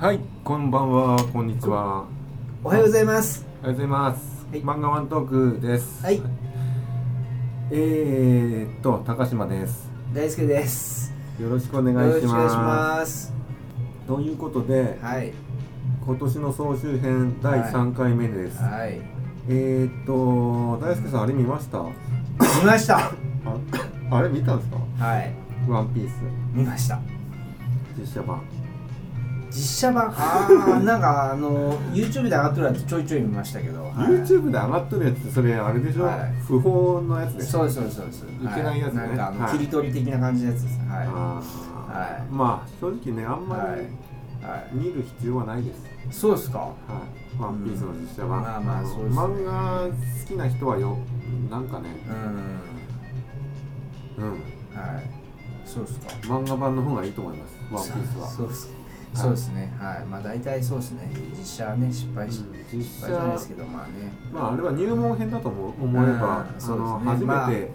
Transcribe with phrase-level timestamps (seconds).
[0.00, 2.06] はい、こんばんは、こんにちは。
[2.62, 3.44] おはようございます。
[3.62, 4.46] おはようございます。
[4.48, 6.04] はい漫画ワントークです。
[6.04, 6.22] はい。
[7.72, 9.90] えーっと、高島です。
[10.14, 11.12] 大輔です。
[11.40, 12.28] よろしくお願よろいします。
[12.28, 13.34] しくお願いします。
[14.06, 15.32] ということで、はい。
[16.06, 18.62] 今年の総集編第3回目です。
[18.62, 19.00] はい。
[19.48, 21.80] えーっと、大輔さん、あれ見ました？
[21.80, 21.88] あ
[22.60, 23.10] 見ました。
[24.12, 24.76] あれ見たんですか？
[25.04, 25.34] はい。
[25.68, 26.12] ワンピース
[26.54, 27.00] 見ました。
[27.98, 28.40] 実写版。
[29.58, 33.82] 実写版、ああ、なんかあの YouTube で上がってるやつちょいちょい見ましたけど。
[33.82, 37.50] はい YouTube で上がってるやつって、それあれでしょ、はい不法のやつでしょ？
[37.50, 38.24] そうですそうですそうです。
[38.24, 40.78] いけないやつねはなんかあの、はい切り取り的な感じのやつです。
[40.80, 41.06] はい。
[41.06, 41.42] は
[41.88, 43.46] あーはいまあ正直ねあんい。
[43.46, 43.80] まはい
[44.74, 44.78] り。
[44.78, 46.58] 見る必要はないです、そうですか？
[46.58, 46.74] は
[47.38, 49.92] い、ワンピースの実写版、まあまあのそうですね漫画好
[50.28, 50.96] きな人はよ
[51.50, 51.88] なんかね
[54.18, 54.24] うん。
[54.24, 54.38] うんはい。
[55.66, 56.06] そうですか。
[56.22, 58.68] 漫画版の方がいいと思いますワンピースはそうです。
[58.68, 58.77] はい
[59.18, 59.72] そうですね。
[59.78, 60.04] はい。
[60.06, 61.10] まあ大体そうですね。
[61.36, 63.92] 実写はね失敗し、うん実失敗じゃない写ですけどまあね。
[64.32, 67.70] まああれは入門編だと思思えば、うんあそうのですね初めて、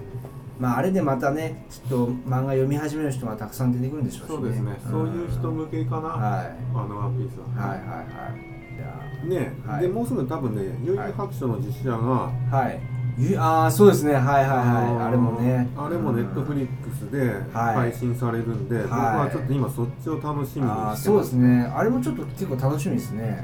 [0.59, 4.35] まああれでまたねきっと漫画読み始める人がたくさん出てくるんでしょうしね。
[4.35, 8.53] そうですね、そういう人向けかな、はいあのワンピースははいはいはい。
[8.75, 12.80] じゃね、はいでもうすぐ多分ね「悠々白書」の実写が、あはい。
[13.17, 15.67] ゆああそうですねはいはいはい、あれもね。
[15.78, 23.44] あれもネットフリックスではい配信されるんで、僕はちょっと今そっちを楽しみにしてあますあそうですねあれもちょっと結構楽しみですね。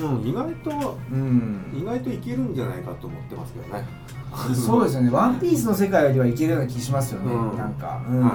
[0.00, 1.18] うん、意外とうん。
[1.72, 1.80] うん。
[1.80, 3.84] 意外といけるんじゃないかと思ってますけどね
[4.54, 5.10] そうですよね。
[5.10, 7.32] ワンピースの世界よりはいけるような気しますよね。
[7.32, 8.02] うんなんか。
[8.06, 8.20] うん。
[8.20, 8.32] は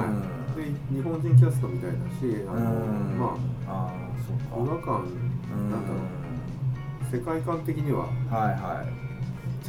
[0.56, 3.94] い、で日本人キャストみたいだしあの、うんまああ
[4.28, 4.56] そうか。
[4.56, 9.11] あ違和感うんなんだろう世界観的にははいはい。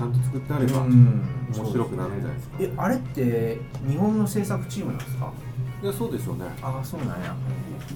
[0.02, 1.28] ちゃんと作ってあれば、うん。
[1.54, 2.56] 面白くなるんじゃないですか。
[2.60, 5.32] えあれって日本の制作チームなんですか？
[5.82, 6.44] いやそうでしょうね。
[6.62, 7.34] ああそうなんや。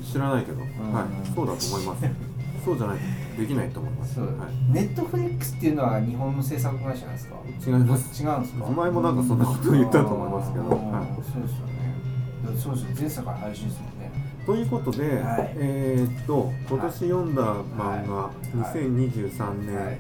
[0.05, 0.61] 知らないけど、ん。
[0.93, 1.27] はい。
[1.35, 2.05] そうだと思います。
[2.65, 2.99] そうじゃない
[3.37, 4.27] とできないと思います、は
[4.73, 7.37] ネットフリックスっていうのは日本の制作会社なんですか？
[7.47, 8.23] い、違います。
[8.23, 8.67] 違うんですか？
[8.67, 10.69] 前もなんかそんなこと言ったと思いますけど。
[10.71, 10.79] はい。
[11.23, 12.57] そうですよね。
[12.59, 14.11] そうですよ全世界配信ですもんね。
[14.47, 15.53] ということで、はい。
[15.57, 17.43] えーっと今年読んだ
[17.77, 18.31] 漫画、は
[18.75, 18.79] い。
[18.79, 19.99] 2023年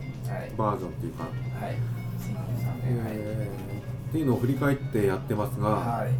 [0.56, 1.76] バージョンっていうか、はい
[2.88, 6.12] えーっていうのを振り返ってやってますが、はい。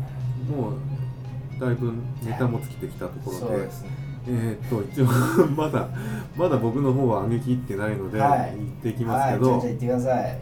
[0.51, 3.91] もうだいぶネタも尽きてきたところで、そうですね。
[4.29, 5.07] えーっと一応
[5.57, 5.89] まだ
[6.37, 8.55] まだ僕の方は上げ切ってないので、はい。
[8.57, 10.39] 言っていきますけど、はいってください。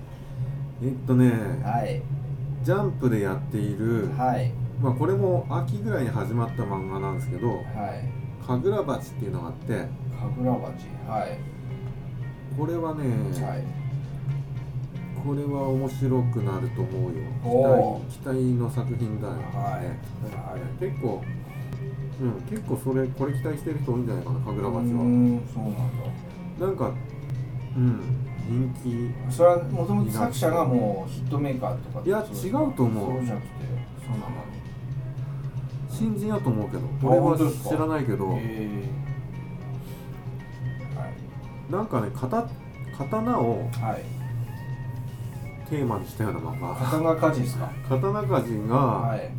[0.83, 1.31] えっとね、
[1.63, 2.03] はい。
[2.63, 4.53] ジャンプでやっている、はい。
[4.83, 7.63] まあ、これも秋ぐらいに始まった漫画なんですけどはい
[8.45, 9.87] 「神楽鉢」っていうのがあって
[10.37, 10.73] 神楽鉢
[11.09, 11.39] はい。
[12.59, 13.05] これはね、
[13.45, 13.84] はい
[15.25, 18.01] これは面白くなると思うよ。
[18.11, 20.85] 期待期待の作品だよね、はい。
[20.85, 21.23] 結構
[22.21, 25.73] うん結構それこれ期待してる人多いんじゃないかな神楽うー鉢はんそうなん
[26.61, 26.67] だ。
[26.67, 26.93] なんか
[27.77, 28.01] うん
[28.47, 29.33] 人気。
[29.35, 33.17] それはもともと作者がもうヒットメーカーとかっていや違うと思う。
[33.17, 33.53] そうじゃなくて
[34.07, 34.45] そうなの
[35.89, 38.33] 新人やと思うけどあ俺は知らないけど。
[38.37, 38.85] へ
[41.71, 42.47] なんかね刀
[42.99, 44.05] 刀をーはいはい
[45.75, 46.75] テーマにしたような漫画。
[46.77, 47.69] 刀鍛冶ですか？
[47.89, 49.31] 刀鍛冶がはい。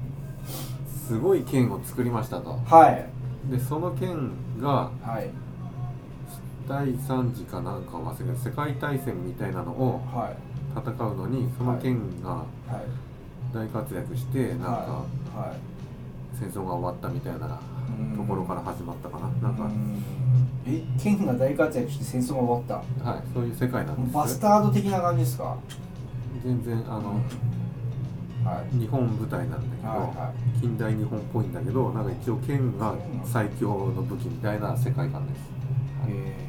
[1.08, 2.60] すごい剣を作りましたと。
[2.66, 3.06] はい。
[3.50, 5.30] でその剣がはい。
[6.68, 10.36] 第3次かなんか忘れた世界大戦みたいなのをはい。
[10.78, 12.44] 戦うのにその剣がはい。
[13.54, 15.40] 大活躍してなんかはい。
[15.40, 15.58] はい。
[16.38, 17.60] 戦争が終わったみたいな
[17.98, 18.18] うん。
[18.18, 19.28] ところから始まったかな。
[19.42, 19.64] なんか。
[19.64, 20.04] うん
[20.68, 25.56] え剣が大活躍して戦争が終わっはいそういう世界なんたですバスタード的な感じですか？
[26.46, 27.20] 全然あの
[28.46, 28.78] はい。
[28.78, 32.94] 日本舞台なんだけど、はいは近代日本っぽいんだけどなんか一応剣が
[33.26, 35.52] 最強の武器みたいな世界観です。
[36.08, 36.46] へ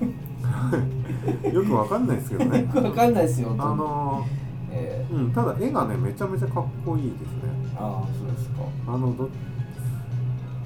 [1.52, 2.60] よくわかんないですけどえね。
[2.60, 4.24] よくわかんないですよあの
[4.70, 5.14] えー。
[5.14, 7.50] うんただ絵がねめちゃめちゃかっこいいですね。
[7.76, 8.62] ー、ああそうですか。
[8.86, 9.28] あのど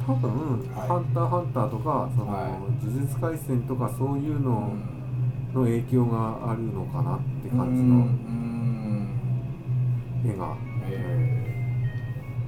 [0.06, 0.30] 多分、
[0.76, 0.88] はい。
[0.88, 2.84] ハンターハンター」とかその、はい。
[2.86, 4.70] 呪術廻戦とかそういうの
[5.54, 5.60] うん。
[5.60, 9.08] の影響があるのかなって感じうのん。
[10.24, 10.56] 絵が、
[10.88, 10.90] え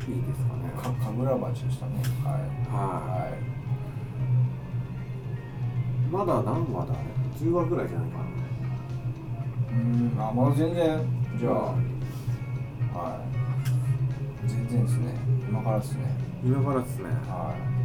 [0.08, 0.60] いいですかね。
[0.76, 1.93] ー、か神楽鉢でしたね。
[2.25, 2.32] はい。
[2.32, 3.31] はい。
[3.31, 3.38] はい
[6.10, 6.94] まだ何話だ？
[6.94, 8.25] あれ10話ぐらいじゃないかな。
[9.72, 10.14] うん。
[10.19, 11.04] あまだ全然
[11.38, 11.52] じゃあ
[12.96, 13.20] は
[14.44, 14.49] い。
[14.49, 15.14] 全然ですね。
[15.49, 16.16] 今からですね。
[16.44, 17.04] 今からですね。
[17.28, 17.76] はい。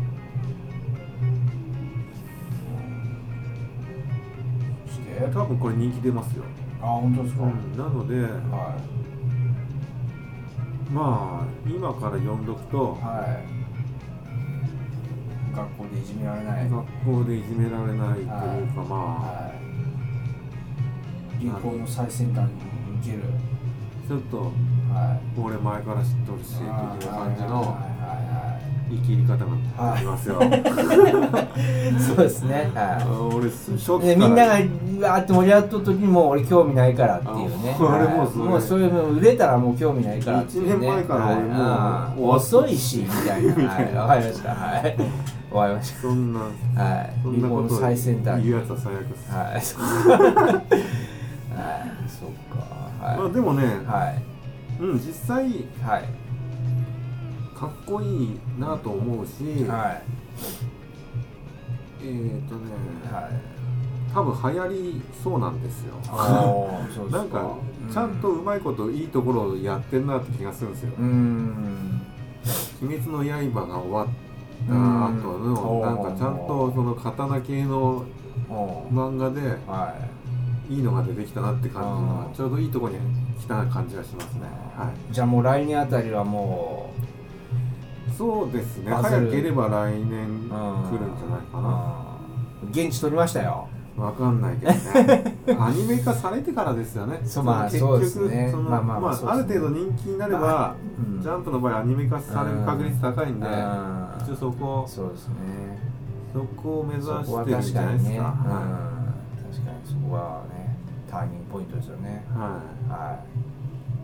[5.34, 6.44] 多分これ人気出ますよ、
[6.82, 8.78] あ本当ですか、うん、なのでは
[10.92, 13.22] まあ今から読んどくといは
[13.58, 13.62] い。
[15.54, 18.36] 学校でいじめられない、学校でいじめられないというか
[18.88, 19.52] まあは
[21.40, 22.52] い、流行の最先端に
[23.04, 23.24] 生きる、
[24.08, 24.38] ちょっと
[24.94, 27.91] はい、俺前から知っとるし的あーな感じのは
[28.92, 32.72] 生きり方がありますよ、そうですね。
[32.76, 37.76] あは俺初期みんながわーって盛り上がった時にもう俺興味ないからっていうね。
[37.80, 42.22] ああれもそれもうそういうの売れたらもう興味ないからっていう、ね、一年前から俺もうはい。
[42.22, 43.54] 遅いし みたいな。
[43.54, 43.96] はい。
[43.96, 44.50] わかりました。
[44.50, 44.98] はい。
[45.52, 46.40] わかりましそんな
[46.76, 47.14] たはい。
[47.24, 48.44] そんなこと最先端。
[48.44, 49.62] 言うやつは最悪です、はい。
[49.62, 49.84] そう。
[49.84, 50.32] はい。
[52.08, 53.06] そうか。
[53.06, 53.18] はい。
[53.18, 54.32] まあでもね、はい。
[54.82, 55.44] うん実際
[55.84, 56.21] はい
[57.62, 60.02] かっこいいなと思うし、はい。
[62.04, 62.72] えっ、とね、
[63.12, 63.32] はい。
[64.12, 65.94] 多分流行りそうなんですよ。
[67.12, 67.52] なんか
[67.94, 70.94] ちゃんとうまいこといいところをやってんなって気がするんですよ。
[70.98, 72.02] うーん
[72.82, 74.08] 「鬼滅の刃」が終わっ
[74.68, 75.22] たうん。
[75.22, 78.04] 後のなんかちゃんとその刀系の
[78.92, 79.94] 漫画では
[80.70, 80.74] い。
[80.74, 83.00] いいのが出てきたなって感じあのーちょうどいいところに
[83.38, 84.44] 来た感じがしますね
[84.74, 86.92] はいじゃあもう来年あたりはも
[88.22, 88.92] そうですね。
[88.92, 89.30] バズる。
[89.30, 92.06] 早ければ来年来るんじうゃないかな。
[92.06, 92.12] うん
[92.70, 93.68] 現地取りましたよ。
[93.98, 95.38] わかんないけどね。
[95.60, 97.20] アニメ化されてからですよね。
[97.24, 98.50] そうまあ結そうです局ね。
[98.52, 99.44] そのまあまあまあそうですね。
[99.44, 100.76] ある程度人気になれば、まあ
[101.16, 101.22] うん。
[101.22, 103.54] ジャンプの場合アニメ化される確率高いんで、うん。
[104.22, 105.36] 一応そこそうですね。
[106.32, 108.20] そこを目指そこはしてるん確じゃないですか、かにね。
[108.20, 108.22] うん。
[108.22, 110.22] 確かはにそこは
[110.54, 110.78] ね
[111.10, 112.24] ターニングポイントですよね。
[112.36, 113.18] い、は、はい。
[113.18, 113.51] で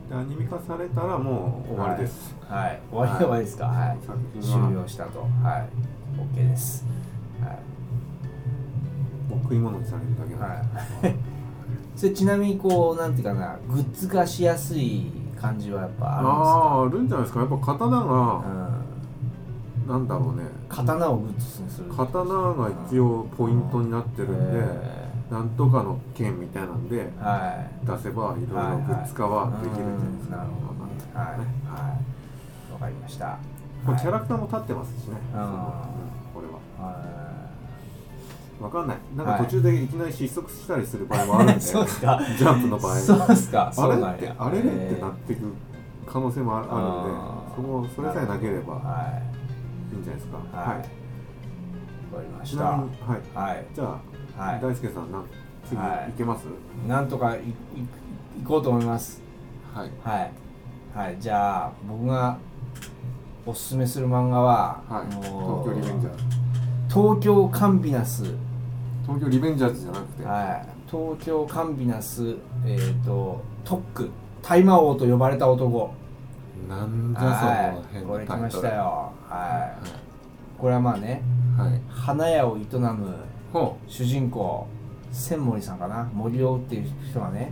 [0.09, 2.53] アニメ化されたらもう終わりです、い。
[2.53, 2.79] はい。
[2.89, 3.65] 終わり終わりですか。
[3.65, 3.97] はい。
[4.41, 5.19] 終了したと。
[5.19, 5.25] は
[5.59, 5.69] い。
[6.37, 6.85] OK です。
[7.41, 9.29] はい。
[9.29, 11.15] もう食い物にされるだけなんで、はい。
[11.97, 13.57] それちなみにこうなんていうかな。
[13.69, 17.41] グッズ化しやすい感じはやっぱあああーあるんじゃないですか。
[17.41, 18.43] やっぱ刀るんが、で
[19.83, 20.43] すか、なんだろうね。
[20.43, 27.85] うん、刀をグッズにする刀が一応ポイントになってるんで、えなんとかの剣みたいなんでーはい。
[27.85, 31.25] 出せばいろいろグッズ化はできるんじゃないですか、なるほどねはい。
[31.25, 32.73] はい。
[32.73, 33.37] わかりました。
[33.85, 35.51] キャラククターも立ってますしね、そのうん。
[36.33, 36.87] これは。
[36.87, 37.27] は
[38.59, 38.97] わかんない。
[39.15, 42.95] なんか途中でいきなり失速したりする場合もあるんで、 ジャンプの場合。
[42.95, 43.71] そうですか。
[43.77, 43.95] あれ？
[43.95, 44.61] ってあれ？
[44.63, 45.53] れってなっていく
[46.07, 46.73] 可能性もあるんで
[47.55, 49.21] そこそれさえなければは
[49.91, 50.37] いいんじゃないですか。
[50.57, 50.67] はい。
[50.69, 50.77] はい。
[50.77, 52.57] わかりました。
[52.57, 53.47] ちなみにはい。
[53.53, 53.65] はい。
[53.75, 53.97] じゃあ、
[54.37, 54.61] はい。
[54.61, 55.25] 大輔さんなん
[55.67, 56.11] 次はい。
[56.11, 56.45] いけます？
[56.87, 57.41] なんとかいい
[58.43, 59.21] 行こうと思います。
[59.73, 59.91] はい。
[60.03, 60.31] はい。
[60.95, 61.17] はい。
[61.19, 62.37] じゃあ僕が
[63.45, 65.13] おすすめする漫画は、はい。
[65.13, 66.23] もう東京リベンジャーズ。
[66.89, 68.23] 東京カンビナス。
[69.03, 70.23] 東京リベンジャーズじゃなくて？
[70.25, 70.67] はい。
[70.89, 72.35] 東京カンビナス
[72.65, 74.09] えっ、と特区
[74.41, 75.93] 大魔王と呼ばれた男。
[76.69, 78.67] なんじゃはいその変これ来まなタイトル。
[78.67, 79.11] したよ。
[79.27, 80.59] はい。
[80.59, 81.21] これはまあね
[81.57, 82.83] はい、はい、花屋を営むほ
[83.87, 84.67] 主人公
[85.11, 86.09] 千森さんかな？
[86.13, 87.51] 森尾っていう人がね、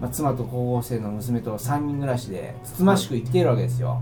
[0.00, 4.00] まあ、妻と高校生の娘と3人暮らしでつつましく生きているわけですよ、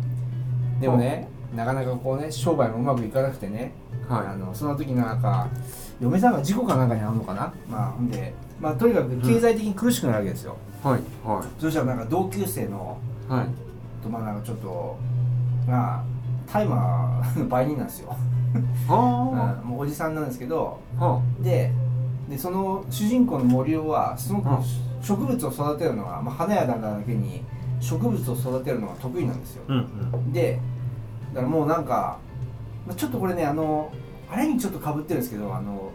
[0.80, 3.72] でもねなかなかこうね商売もうまくいかなくてね、
[4.08, 4.26] うはい。
[4.26, 5.48] あのその時のなんか
[6.00, 7.52] 嫁さんが事故かなんかに遭うのかな？
[7.68, 12.98] まあほんでまあとにかく経済的に苦しくなるわけですよ、はいはそしたらなんか同級生の
[13.28, 13.46] いはい。
[14.02, 14.96] とまあなんかちょっと
[15.66, 16.04] まあ
[16.50, 18.16] タイマーの売人なんですよ、
[18.88, 20.78] うん、はもうおじさんなんですけど
[21.40, 21.72] で
[22.28, 24.56] でその主人公の森尾はすごくうん。
[25.02, 26.74] 植物を育てるのが、まあ、花屋だ
[27.06, 27.44] けに
[27.80, 29.62] 植物を育てるのが得意なんですよ。
[29.68, 29.76] あう
[30.18, 30.32] ん。
[30.32, 30.58] で
[31.32, 32.18] だからもうなんか、
[32.86, 33.92] まあ、ちょっとこれねあの
[34.28, 35.92] あれにちょっとかぶってるんですけどあの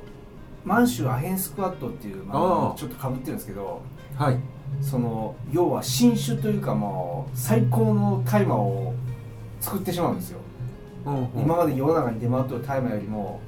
[0.64, 3.82] 満州アヘンスクワットっていう漫画にちょっとかぶってるんですけど
[4.18, 4.40] うんはい。
[4.80, 8.94] その要は新種というかもう最高の大麻を
[9.60, 10.51] 作ってしまうんですよ、うんうん
[11.06, 13.40] 今まで世の中に出回ってる大麻よりも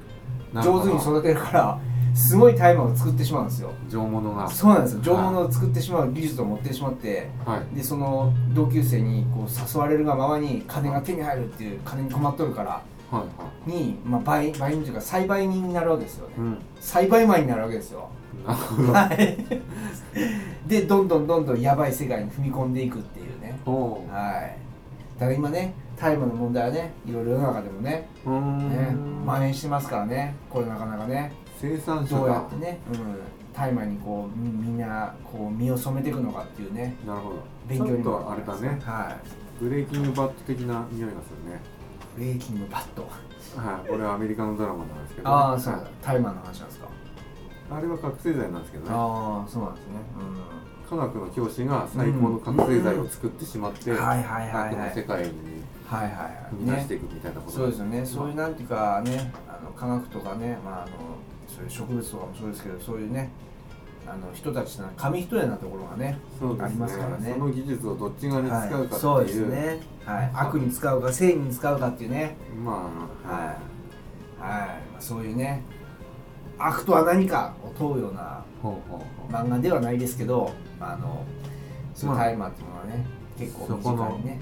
[0.54, 1.80] 上手に育てるから
[2.14, 3.72] すごい大麻を作ってしまうんですよ。
[3.88, 4.48] 上物が。
[4.48, 5.00] そうなんですよ。
[5.02, 7.76] 上物を作ってしまう技術を持ってしまってはい。
[7.76, 13.26] でその同級生にこう誘われるがままに金が手に入るっていう金に困っとるからはいは
[13.66, 13.70] い。
[13.70, 16.34] に、まあ、売売人というか栽培人になるわけですよね。
[16.38, 16.58] うん。
[16.80, 18.08] 栽培マンになるわけですよ。
[18.44, 20.68] はい。
[20.68, 23.58] でどんどんどんどんやばい世界に踏み込んでいくっていうね。
[23.66, 24.56] はい。
[25.18, 28.68] だから今ね大麻の問題はねいろいろ世の中でもねうーん。
[28.68, 31.32] ね蔓延してますからねこれなかなかね。
[31.58, 33.16] 生産者どうやがってね、うん、
[33.54, 36.94] 大麻にこうみみんなこう身を染めていくのかっていうね。
[37.06, 37.36] なるほど。
[37.66, 38.80] 勉強にもちょっとあれだね。
[38.84, 39.16] は
[39.58, 41.56] ブレイキングバット的な匂いがするね。
[41.56, 43.08] いブレイキングバット。
[43.56, 45.28] はいこれはアメリカのドラマなんですけど。
[45.28, 46.88] ああそうはい大麻の話なんですか。
[47.70, 48.90] あれは覚醒剤なんですけどね。
[48.92, 49.92] ああそうなんですね。
[50.90, 54.68] 科学の教師が最高の覚醒剤を作ってしまって、はいはいはいはい。
[54.68, 56.54] 悪の世界にはいはいはい。
[56.54, 57.34] 踏み出していくみたい。
[57.34, 60.92] なことそうですよね、そういうなんていうかね、あの科学とかね、まあ、あの
[61.46, 63.30] そういう植物とかもそうですけど、そういうね、
[64.06, 66.18] あの人たちの紙一重なところがね、ね。
[66.60, 67.32] ありますからね。
[67.32, 72.90] その技術をどっち側に使うかっていう、はい、そうですね、はい、悪に使うか、正義に使うかっていうね、ま
[73.26, 73.58] あ、はい、はい。
[74.38, 75.62] まあ、そういうね、
[76.58, 78.44] 悪とは何かを問うような
[79.30, 81.24] 漫画ではないですけど、まあ、あの
[81.94, 83.06] そういうまあタイマーっていうのはね、
[83.38, 84.40] 結構身近にね、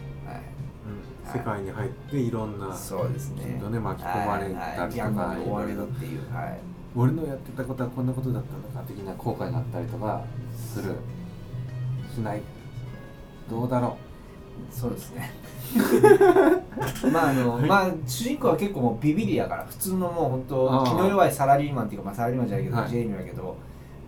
[1.25, 3.61] 世界に入っていろんなそうですね。
[3.63, 6.59] 巻き込まれたりとか追われるっていう、はい。
[6.95, 10.25] 俺のやってたことはこんなことだったのか的な後悔があったりとか
[10.55, 10.97] する
[12.15, 12.43] しない
[13.49, 13.97] どうだろ
[14.71, 15.31] そうですね。
[17.11, 23.57] まああの、まあ主人公は結構もうビビリやから普通のもう本当気の弱いサラリーマンっていうかまあサラリーマンじゃないけど、はいジェイミーやけど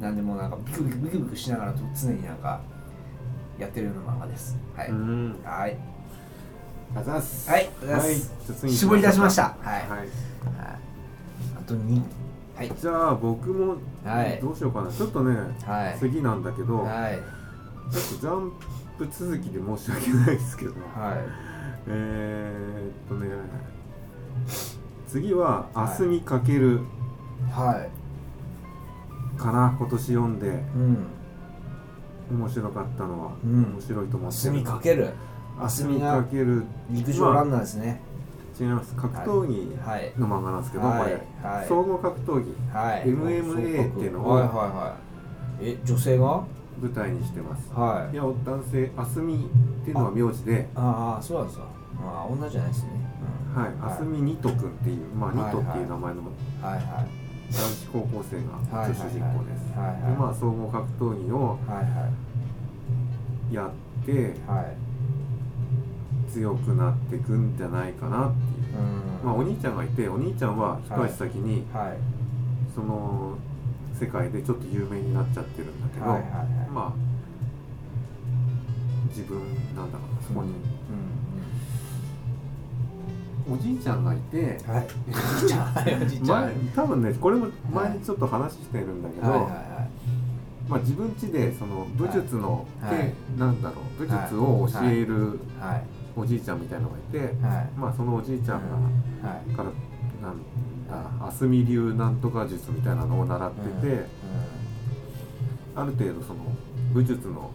[0.01, 2.61] なんでもうなんかビクビクビクビクしながらと常になんか
[3.59, 4.59] やってるような漫画です。
[4.77, 4.91] はい。
[4.91, 5.94] はい。
[6.97, 7.71] ありがとうござすはい
[8.71, 9.43] 絞り出しました。
[9.43, 9.81] はい。
[9.81, 10.09] はいはい
[11.57, 12.03] あと二。
[12.57, 12.73] はい。
[12.81, 15.97] じゃあ僕もはいどうしようかなちょっとねはい。
[15.99, 17.19] 次なんだけどはい。
[17.93, 18.53] ちょっとジャン
[18.99, 21.19] プ続きで申し訳ないですけどはい。
[21.89, 23.29] えー、っとね
[25.09, 26.81] 次は「はい明日にかける
[27.51, 27.91] はい。」
[29.39, 31.07] かな今年読んでうん。
[32.31, 35.11] 面白かったのは、うん面白いと思って墨かける。
[35.61, 38.01] 明日にかける陸上ランナーですね。
[38.59, 40.13] 違います格闘技はい。
[40.17, 43.03] の漫画なんですけど、はいこれ、はい総合格闘技はい。
[43.05, 44.97] MMA っていうのをはいはいは
[45.61, 45.71] い。
[45.71, 46.45] え、女性が？
[46.81, 48.17] 舞台にしてますはいい。
[48.17, 49.35] や男性あすみ
[49.83, 51.67] っていうのは名字でああ、そうなんですか。
[52.05, 52.91] ああ、女じゃないですね。
[53.57, 56.23] うんはい、あすみニト君っていう、まあ、ニトっていう名前の
[56.63, 56.83] はいはい。
[57.53, 58.37] 男子高校生
[58.73, 59.79] がはい主人公です。
[59.79, 62.09] はいはいで、まあ、総合格闘技をはいは
[63.51, 63.55] い。
[63.55, 64.77] やってはい。
[66.35, 68.79] 強くなっていくんじゃないかなっていう。
[68.79, 69.25] うん。
[69.25, 71.97] まあ、お兄ちゃんがいて、お兄ちゃんは一足先に、はい。
[72.75, 73.39] その
[73.99, 76.93] 世界でちょっと有名になっちゃってるんだけど、はいはいはいまあ、
[79.09, 79.39] 自分
[79.77, 80.55] なんだろうな、そこに、
[83.49, 84.75] おじいちゃんがいて、うん。
[84.75, 84.87] はい。
[85.09, 85.61] おじいちゃん。
[85.73, 86.43] はい、おじいちゃん。
[86.43, 89.51] 前多分ねこれも前にちょっと話してるんだけど、はいはい
[90.69, 95.39] まあ、自分家でその武術の、はいでなんだろう武術を教える。
[96.17, 97.71] おじいちゃんみたいなのがいて、はい。
[97.77, 99.51] まあ、そのおじいちゃんが、はい。
[99.53, 99.71] から
[100.23, 100.39] なん
[100.89, 104.07] だ蓮見流なんとか術みたいなのを習ってて、
[105.75, 106.41] ある程度その
[106.93, 107.51] 武術の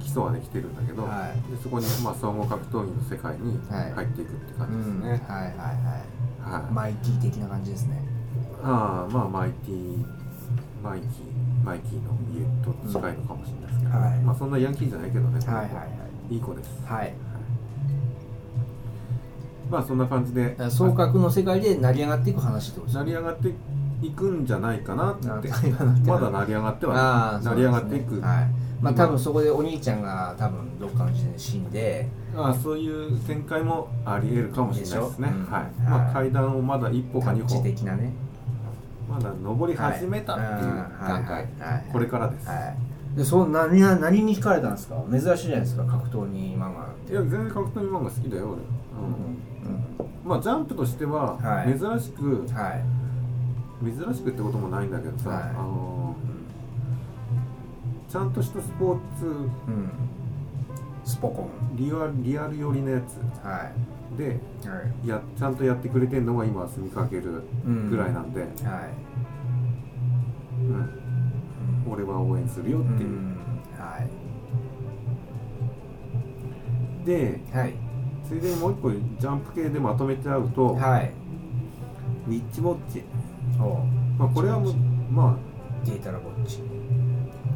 [0.00, 4.62] 基礎はできてるんだけど、はでそこにまあ総合格闘技の世界にはい入っていくってうん。
[4.62, 4.68] うん。
[4.68, 5.10] 感じですね。
[5.10, 5.64] はいはいは
[6.50, 6.62] い。
[6.62, 8.02] はいマイティ的な感じですね。
[8.62, 10.04] ああまあマイティ
[10.82, 15.82] マイキーマイキーの家と近いのかもしれないですけど、はいまあそんなヤンキーじゃないけどね、はいはいは
[16.30, 16.34] い。
[16.34, 17.14] いい子です、はい。
[19.70, 20.56] まあそんな感じで。
[20.70, 23.54] 総格の世界で成り上がっていく話ってことです成り上がって
[24.02, 25.26] いくんじゃないかなって。
[25.28, 28.48] まだ成り上がってはああない成り上がっていく、はい。
[28.80, 32.08] まあ多分そこでお兄ちゃんが多分どっかの時点で死んで。
[32.36, 35.32] ああそういう展開もありえるかもしれないですね。
[35.34, 35.44] うん。
[35.50, 35.72] はい、はい。
[35.84, 38.12] まあ、階段をまだ一歩か二タッチ歩的なね。
[39.08, 40.48] まだ登り始めたっていう
[41.08, 41.92] 段階、はい。
[41.92, 43.16] これからです、はい。
[43.16, 45.02] でそう何が何に惹かれたんですか？
[45.10, 48.60] 珍しいじゃないですか格闘技漫画いや全然格闘技漫画好きだよ俺、
[50.24, 51.78] まあジャンプとしてははい。
[51.78, 52.84] 珍しく、はい。
[53.84, 55.42] 珍しくってこともないんだけどさ、はい。
[55.50, 56.14] あの
[58.08, 59.48] ちゃんとしたスポーツうん。
[61.04, 61.76] スポコン。
[61.76, 63.18] リアリアル寄りのやつ。
[63.44, 63.70] は
[64.16, 65.08] でいはい。
[65.08, 67.42] やちゃんとやってくれてるのが今住みかける
[67.90, 68.50] ぐらいなんで、はい。
[70.60, 70.90] うん。
[71.90, 73.36] 俺は応援するよっていう、うん。
[73.78, 74.00] は
[77.04, 77.87] でいはい
[78.28, 81.10] ついでにもう一個ジャンプ系でまとめちゃうと、はい。
[82.28, 83.02] ウィッチウォッチ、
[83.58, 83.78] お
[84.18, 84.74] まあ、これはもう
[85.10, 85.38] ま
[85.86, 86.60] データラボッチ。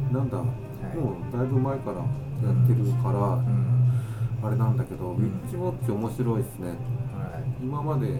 [0.09, 0.41] あなんだ、い。
[0.97, 3.93] もうだいぶ前からやってるから、うん。
[4.41, 5.17] あれなんだけど、ん。
[5.17, 6.69] ウィッチウォッチ面白いですね。
[6.69, 6.77] はい。
[7.61, 8.19] 今まで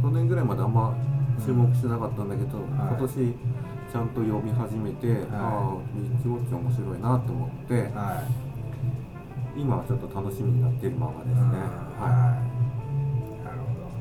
[0.00, 0.94] 去年ぐらいまであんま
[1.44, 2.68] 注目してなかったんだけど、はい。
[2.68, 3.34] 今年
[3.90, 8.49] ちゃんと読み始めて、ああウィッチウォッチ面白いなと思ってはい
[9.60, 12.08] 今はちょっと楽しみになっている漫画ですね、はは
[12.40, 13.44] い。
[13.44, 13.92] なるほど。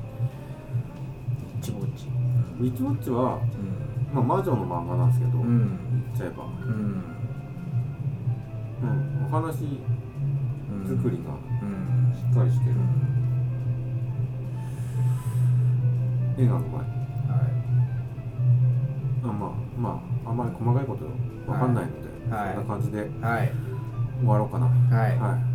[1.60, 2.08] 一ぼっちい、
[2.62, 3.48] ウィッチウォッチは、う
[4.14, 4.16] ん。
[4.16, 5.78] まあ、魔女の漫画なんですけど、うん。
[5.92, 7.04] 言っちゃえば、うん。
[8.82, 9.82] うん、お話
[10.88, 12.14] 作りがうん。
[12.16, 12.76] しっかりしてる、
[16.38, 17.36] 絵がうまいは
[19.24, 21.06] あまあまああんまり細かいこと
[21.52, 22.54] わかんないので、はい。
[22.56, 23.52] そんな感じではい。
[24.20, 24.68] 終わろうかな。
[24.68, 25.12] はい。
[25.12, 25.20] はい。
[25.20, 25.49] は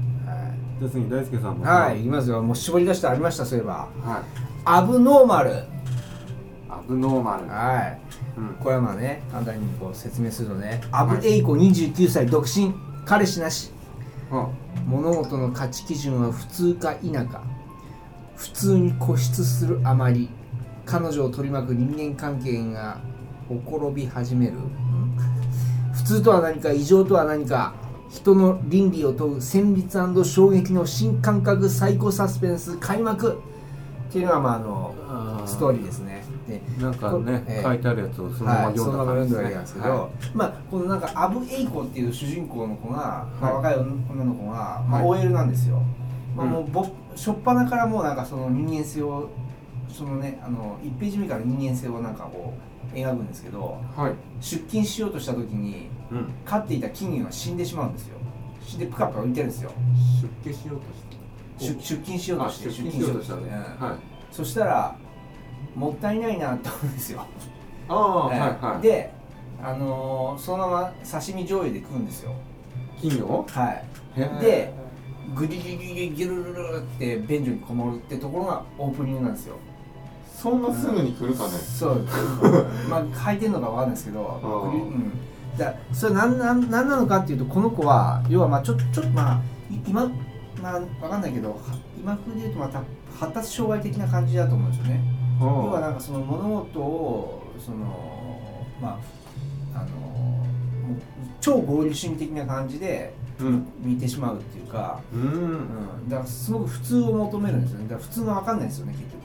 [0.78, 1.64] じゃあ次大輔さんも。
[1.64, 2.42] いはいいきますよ。
[2.42, 3.88] もう絞り出してありましたそういえば。
[4.02, 4.22] はい。
[4.64, 5.64] アブノーマル。
[6.68, 7.46] アブノーマル。
[7.48, 8.00] はい。
[8.36, 8.54] うん。
[8.54, 10.82] これはまあね簡単にこう説明するとね。
[10.90, 12.74] アブエイコ29歳独身。
[13.04, 13.70] 彼氏なし。
[14.30, 14.48] あ
[14.86, 17.42] 物事の価値基準は普通か否か。
[18.36, 20.28] 普通に固執するあまり。
[20.86, 22.98] 彼女を取り巻く人間関係が
[23.48, 24.54] ほころび始める。
[24.54, 25.16] ん。
[25.92, 27.74] 普通とは何か異常とは何か
[28.14, 33.40] 人の倫理を問う戦慄衝撃の新感覚サイコサスペンス開幕。
[34.08, 35.46] っていうのがまああのあー。
[35.48, 36.24] ストーリーですね。
[36.46, 37.62] でなんかね、こええ。
[37.64, 43.74] 書いてあるやつをそのまま読んだ感じけなんですけど、はまあこのなんかアブエイコっていう主人公の子が、まあ、はい。
[43.76, 45.20] 若い女の子が、まあ、はい。
[45.20, 45.82] OL なんですよ、
[46.36, 46.52] まあ、うん。
[46.52, 49.28] もうぼ初っ端からもうなんかその人間性を
[49.92, 54.12] そのねあの1ページ目から人間性をなんかこう描くんですけどはい。
[54.40, 56.32] 出勤しようとした時にうん。
[56.44, 58.18] 飼っていた金魚が死んでしまうんですよ。
[58.62, 59.72] 死んでプカプカ浮いてるんですよ。
[60.44, 63.86] 出家しようとして出出勤しようとあして出勤しようとしたね、うん。
[63.86, 63.98] はい。
[64.30, 64.96] そしたら
[65.74, 67.26] もったいないなと思うんですよ。
[67.88, 68.50] ああ、ええはい。
[68.74, 69.12] はいで、
[69.62, 72.32] あのーそのまま刺身醤油で食うんですよ。
[73.00, 73.84] 金魚はい。
[74.40, 74.72] で
[75.34, 79.56] グリギリギリギルルルルって便所にこもるってところがオープニングなんですよ
[80.44, 82.06] そんなすぐに来るかね、そう。
[82.90, 84.40] まあ書いてるのかわかんないですけど。
[84.74, 85.10] うん。
[85.56, 89.40] だそれなんなんなんなのかっていうとこの子は要はまあちょちょっとまあ
[89.72, 90.06] い今
[90.60, 91.56] まあわかんないけどは
[91.98, 92.82] 今風で言うとまた
[93.18, 95.00] 発達障害的な感じだと思うんですよね。
[95.40, 97.76] あ要はあなんかその物事をその
[98.82, 98.98] ま
[99.74, 100.44] ああの
[101.40, 103.66] 超合理主義的な感じでうん。
[103.82, 105.24] 見てしまうっていうか、ううん。
[106.06, 107.88] ん、だからすごく普通を求めるんですよね。
[107.88, 109.23] だから普通が分かんないですよね結局、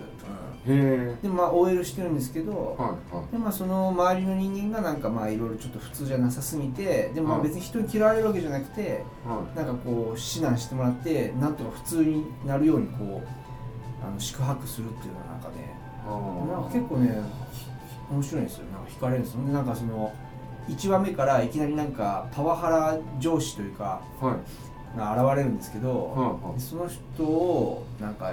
[1.22, 3.32] でまあ OL してるんですけど、えはいはい。
[3.32, 17.66] でまあその周りの人間がなんかまあいろいろちょっと普通じゃなさすぎてでも別に人に嫌われるわけじゃなくてはなんかこう指南してもらってなんとか普通になるようにこうあの宿泊するっていうのはなんかねいなんか結構ねひ
[18.12, 18.66] 面白いんですよ。
[18.72, 19.46] なんか惹かれるんですよ。
[19.46, 20.14] でなんかその
[20.68, 24.98] 1話目からいきなりなんかパワハラ上司というかはい。
[24.98, 26.60] が現れるんですけど、はいはい。
[26.60, 28.32] その人をなんか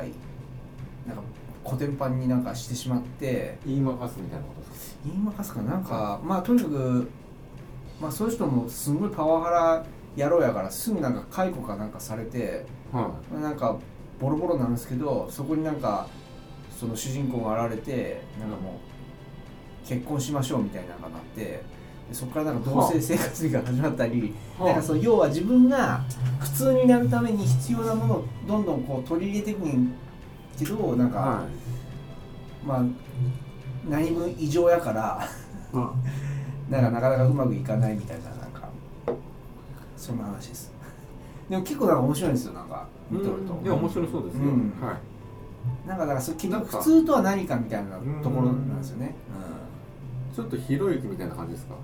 [1.07, 1.23] なんか
[1.67, 3.59] コテンパンになんかしてしまって。
[3.67, 5.61] 言いまかすみたいなことです言いまかすか？
[5.63, 7.11] なんかまあとにかく
[8.01, 13.77] まあそういう人もすごいパワハラ野郎やからすぐなんか解雇かなんかされてかはまあなんか
[14.21, 16.07] ボロボロなんですけどそこになんか
[16.79, 18.81] その主人公が現れてなんかも
[19.85, 21.63] う結婚しましょうみたいなのがなってで
[22.13, 24.69] そこからなんか同棲生活が始まったり、はあ。
[24.69, 26.05] なんかその要は自分が
[26.39, 29.67] 普通になるために必要なものをどんどんこう取り入れていく
[30.59, 31.21] けどなんか、い。
[31.23, 31.45] は
[32.67, 32.83] まあ
[33.89, 35.23] 何も異常やから
[35.73, 35.77] い
[36.73, 38.69] なんかなかなかうまくいかないみたいななんか
[39.97, 40.73] そんな話です。
[41.49, 43.61] でも結構なんか面白いんですよなんか見とると。
[43.63, 44.73] いや面白そうですよ、うん。
[44.81, 45.89] はい。
[45.89, 47.91] なんかだからそれ結普通とは何かみたいな
[48.23, 49.15] ところなんですよね、
[50.35, 51.75] ちょっとひろゆきみたいな感じですか？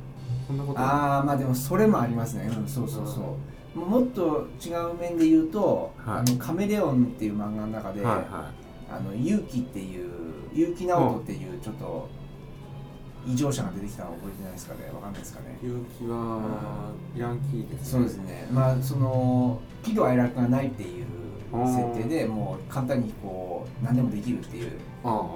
[0.49, 0.81] そんなこうん、と。
[0.81, 3.37] ないああまあでもそれもありますね、うん、そうそうそ
[3.77, 6.19] う、もっと違う面で言うと、はい。
[6.19, 8.51] あのカメレオンっていう漫画の中で、はいは
[8.95, 10.11] あの勇気っていう
[10.55, 12.09] 結城直人っていうちょっと
[13.27, 14.91] 異常者が出てきたの覚えてないですかね？
[14.93, 15.59] わかんないですかね？
[15.63, 18.49] い結城はヤンキーですそうですね。
[18.53, 21.07] まあその喜怒哀楽がないっていう
[21.67, 24.73] 設定でもう簡単にこう何でもできるっていう。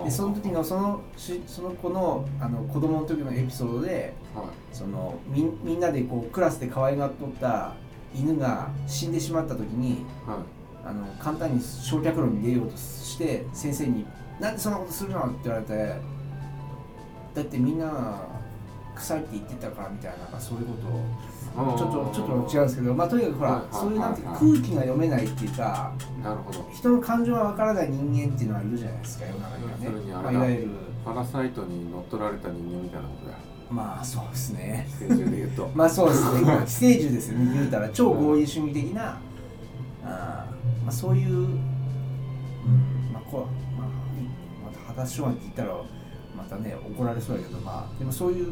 [0.05, 4.47] でその時のそのしその子のあの子供の時のエピソードではい。
[4.73, 7.75] そのみんみんなでこうクラスで可愛がっとった
[8.15, 10.39] 犬が死んでしまった時にはい
[10.87, 14.07] あの簡単に焼却炉に入れようとして先生に
[14.39, 15.75] 「なんでそんなことするの?」って言われて
[17.35, 18.23] 「だってみんな
[18.95, 26.69] 臭いって言ってたから」みたいななんかそういうことをちょっとちょっと違うんですけど、まあ、とにかくほら、そういうなんていうかはい空気が読めないっていうかなるほど。
[26.73, 30.37] 人の感情がわからない人間っていうのはいるじゃないですか世の中にはね。
[30.37, 30.69] いわゆる。
[31.05, 33.37] パラサイトに乗っ取られた人間みたいなことや
[33.71, 34.87] まあそうですね。
[34.89, 35.71] 寄生獣で言うと。
[35.75, 36.63] まあそうですね。
[36.67, 37.55] 寄生獣ですよね。
[37.55, 39.19] 言うたら超合理主義的な
[40.05, 40.56] あー
[40.87, 41.51] まあそういう、うん。
[43.13, 43.89] まあこうまあ、
[44.65, 45.83] また発達障害って言ったら
[46.37, 48.51] またね怒られそうだけどまあでもそういう、う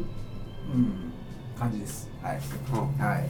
[0.77, 1.13] ん、
[1.57, 2.09] 感じです。
[2.21, 2.39] はい。
[2.73, 2.97] うん。
[2.97, 3.27] はい。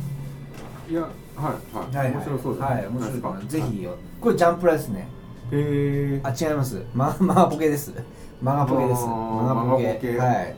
[0.92, 2.76] いやはいはい、はい面白そうですね。
[2.76, 3.10] はい面白
[3.44, 3.98] いぜはいひよ。
[4.20, 5.08] これジャンプラですね。
[5.52, 6.84] へえあ違います。
[6.96, 7.94] ママガポケです。
[8.42, 9.06] マガポケです。
[9.06, 9.84] マガポケ。
[9.84, 10.18] マガポケ。
[10.18, 10.28] はい。
[10.28, 10.56] はい。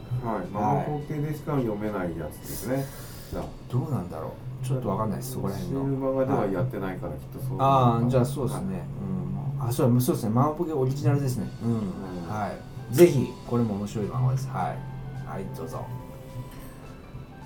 [0.53, 2.85] ママホ系でしか読めないやつですね。
[3.29, 3.45] じゃあ。
[3.69, 5.83] どうなんだろうちょっとわかんないですそこら辺の。
[5.85, 8.85] シルバーではやってないからきっとそうああじゃあそうですね、
[9.59, 9.67] うん。
[9.67, 10.29] あそうそうですね。
[10.31, 11.47] マンポケオリジナルですね。
[11.63, 11.73] うん、
[12.29, 12.51] は
[12.91, 12.95] い。
[12.95, 14.47] ぜひこれも面白い漫画です。
[14.49, 14.77] はい。
[15.27, 15.85] はいどうぞ。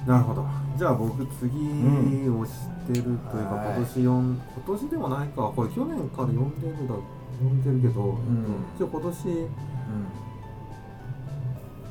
[0.07, 0.45] なるほど。
[0.77, 1.55] じゃあ僕次
[2.29, 2.51] を知っ
[2.88, 3.75] てるというか、はい。
[3.75, 5.53] 今年読ん今年でもないか。
[5.55, 6.95] これ去年から読んでるだ
[7.39, 8.17] 読んでるけど、ん。
[8.75, 9.47] 一応今年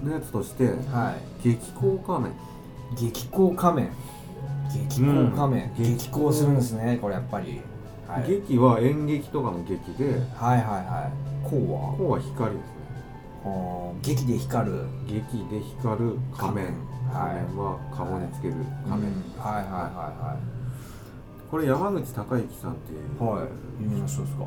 [0.05, 1.15] のやつとしてうんはい
[1.45, 2.33] 「激高仮面。
[2.97, 3.91] 激高仮面
[4.73, 5.97] 激高仮面、うん。
[5.97, 7.61] 激高するんですねこれやっぱり」
[8.09, 11.49] はい、劇は演劇とかの劇ではいはいはい。
[11.49, 11.97] こうは？
[11.97, 12.71] こうは光ですね。
[13.45, 14.85] あー劇で光る。
[15.07, 16.65] 劇で光る仮面。
[16.67, 16.75] はい。
[17.15, 18.55] 仮面は顔につける
[18.89, 20.37] 仮面、うんはいはいは
[21.51, 23.41] これ山口孝之さんっていう、いはい。
[23.41, 23.49] はい
[23.81, 24.45] 有名な人ですか？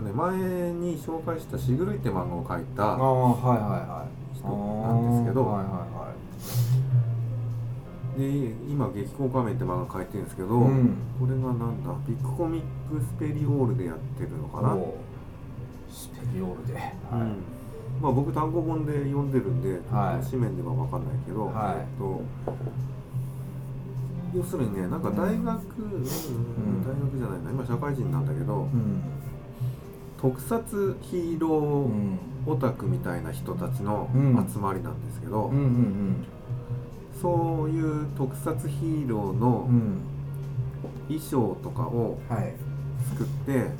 [0.00, 0.36] ね、前
[0.72, 4.36] に紹介した「しぐるい」って漫画を描いあたあはいはいはい。
[4.36, 6.73] 人なんですけどあーはいはいはい
[8.16, 10.96] で今「激高仮面」って漫画描いてるんですけど、うん。
[11.18, 11.92] これがなんだ？
[12.06, 14.76] ビッグコミックスペリオールでやってるのかな、
[15.90, 16.84] スペリオールで、はい。
[17.12, 17.36] うん。
[18.00, 20.24] まあ僕単語本で読んでるんで、はい。
[20.30, 21.76] 紙面では分かんないけど、はい。
[21.78, 22.22] えっと
[24.36, 25.58] 要するにねなんか大学、うん大学
[27.18, 27.50] じゃないな。
[27.50, 29.00] 今社会人なんだけど、うん。
[30.20, 32.18] 特撮ヒーローうん。
[32.46, 34.46] オタクみたいな人たちのうん。
[34.52, 36.26] 集まりなんですけど、うんうん
[37.24, 40.00] そういう特撮ヒーローうんうのん
[41.08, 42.54] 衣装とかをはい。
[43.10, 43.70] 作って、はい。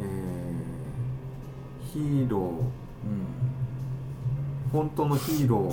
[0.00, 2.58] えーヒーローうん。
[4.72, 5.72] 本当のヒーローうん。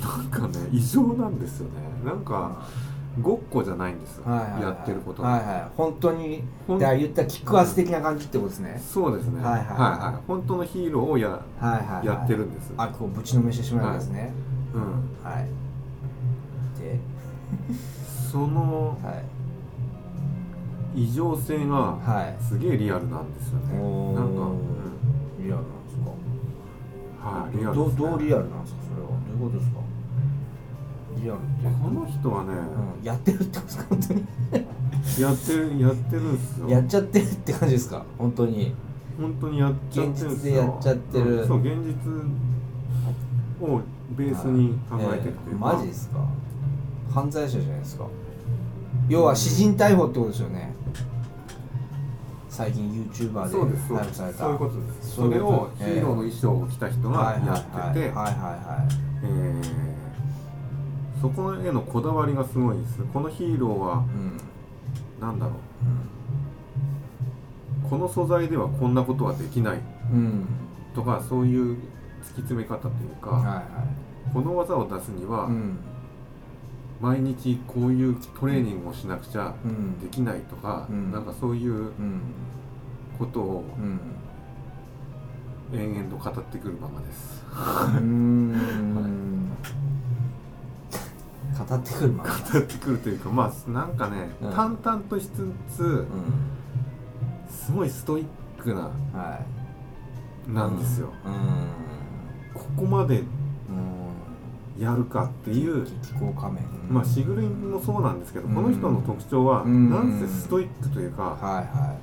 [0.00, 1.72] なんかね異常なんですよね。
[2.04, 2.66] なんか
[3.20, 4.62] ごっこじゃないんですよ、はいはいはい。
[4.62, 5.64] やってることが、はいはい。
[5.76, 8.80] 本当にだから言ったらキックアス的な感じってことですね。
[8.82, 9.42] そうですね。
[9.42, 10.22] はいはいはい。
[10.26, 14.32] 本当のヒーローをやはいはい、はい、やってるんですあこうぶちのめしてしまうんですね。
[14.72, 14.82] うん。
[15.22, 15.46] はい。
[16.80, 16.98] で
[18.30, 19.10] そのは
[20.94, 21.02] い。
[21.04, 22.42] 異常性がはい。
[22.42, 24.18] すげえリアルなんですよね、おー。
[24.18, 25.44] なんか、うん。
[25.44, 27.28] リアルなんですか？
[27.28, 28.80] はいリアルです、ね、どどうリアルなんですか？
[28.88, 29.08] それは。
[29.08, 29.81] どういうことですか？
[31.22, 31.46] リアルって
[31.82, 32.52] この人はね、
[33.00, 33.84] うん、やってるってことですか？
[33.88, 34.26] 本当に。
[35.20, 36.68] やってるやってるんですよ。
[36.68, 38.04] やっちゃってるって感じですか？
[38.18, 38.74] 本当に。
[39.18, 40.50] 本当にやっちゃってるんですよ。
[40.50, 41.42] 現実でやっちゃってる。
[41.42, 43.80] うんそう現実を
[44.16, 46.18] ベースに考えてるというか、マジですか？
[47.12, 48.06] 犯罪者じゃないですか？
[49.08, 50.74] 要は私人逮捕ってことですよね。
[52.48, 54.38] 最近 YouTuber で逮捕された。
[54.38, 55.16] そういうことです。
[55.16, 58.88] それをヒーローの衣装を着た人がやっててはいはいは
[59.24, 59.91] えー
[61.22, 62.98] そこへのこだわりがすごいです。
[63.12, 64.04] このヒーローはいうん
[65.20, 65.54] なんだろう。
[67.88, 69.80] この素材ではこんなことはできない。
[70.12, 70.44] うん
[70.96, 71.80] とかそういう突き
[72.42, 73.62] 詰め方というか、はいは
[74.34, 75.78] この技を出すには、いうん
[77.00, 82.20] 毎日こういうトレーニングをしなくちゃうんできないとか、うんなんかそういううん
[83.16, 83.64] ことを
[85.72, 87.44] うん延々と語ってくるままです。
[91.58, 94.52] 語ってくる語ってくるというかまあなんかね、うん。
[94.52, 96.06] 淡々としつつうん
[97.50, 98.26] すごいストイッ
[98.62, 99.38] クなは
[100.48, 100.50] い。
[100.50, 101.68] なんですよ、うん。
[102.54, 104.82] ここまでうん。
[104.82, 106.64] やるかっていう激高仮面。
[106.90, 108.54] まあしぐるいもそうなんですけど、うん。
[108.54, 109.90] この人の特徴は、うん。
[109.90, 111.42] なんせストイックというか、はい
[111.76, 111.98] は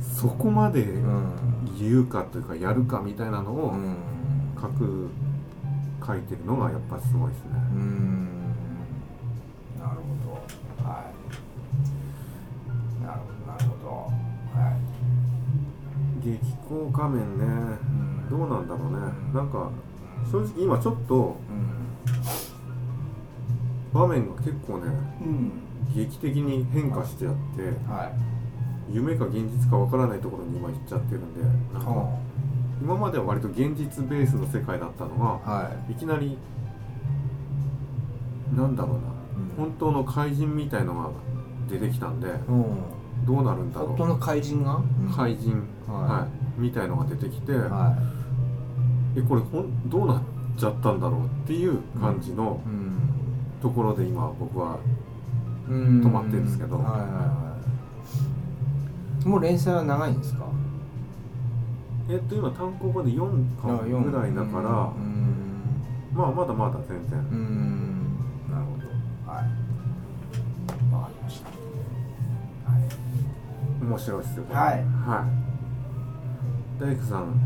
[0.00, 0.86] そこまで
[1.78, 3.96] 言うかというかやるかみたいなのをうん。
[4.60, 5.08] 書く
[6.04, 7.50] 書いてるのがやっぱすごいですね。
[7.72, 8.54] うん。
[9.78, 10.88] なるほど。
[10.88, 11.10] は
[13.00, 13.04] い。
[13.04, 13.90] なるほどなるほど。
[14.60, 16.24] はい。
[16.24, 18.28] 激高仮面ね、ん。
[18.28, 18.98] どうなんだろうね。
[19.34, 19.70] なんか
[20.30, 21.36] 正直今ちょっと
[23.92, 24.86] 場面が結構ね
[25.20, 25.52] うん。
[25.94, 28.38] 劇的に変化してやってはい。
[28.92, 31.42] 夢か現実かわからないところに今行っちゃってるんで
[31.74, 32.18] なんかは
[32.80, 35.92] 今までは割と現実ベースの世界だったのがあはい。
[35.92, 36.38] いきなり
[38.54, 39.02] なんだろうな
[39.56, 41.10] 本当の怪人みたいのが
[41.68, 42.64] 出てきたんでうん。
[43.26, 43.88] どうなるんだろう。
[43.88, 44.80] 本当の怪人が？
[45.14, 46.02] 怪人、はい。
[46.20, 47.96] はい、みたいのが出てきて、は
[49.16, 50.22] えこれほんどうなっ
[50.56, 52.98] ちゃったんだろうっていう感じのいうん。
[53.60, 54.78] ところで今僕は
[55.68, 56.00] うん。
[56.00, 56.76] 止まってるんですけど。
[56.78, 57.56] はいはいは
[59.24, 59.28] い。
[59.28, 60.46] もう連載は長いんですか？
[62.08, 63.20] えっと今単行本で4
[63.60, 65.84] 巻ぐらいだからうん。
[66.12, 67.18] まあまだまだ全然。
[67.18, 68.16] うん。
[68.50, 69.30] なるほど。
[69.30, 69.44] はい。
[70.94, 71.50] わかりました。
[72.70, 72.82] はい。
[73.84, 74.58] 面白いですよこれ。
[74.58, 74.72] はい。
[74.72, 75.26] は
[76.80, 76.82] い。
[76.82, 77.40] 大工さん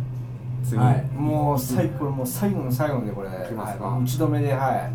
[0.62, 3.85] 次、はい、もう最後もう最後の最後でこれ、きますか？
[3.85, 4.03] はい。
[4.03, 4.92] 打ち止めではい、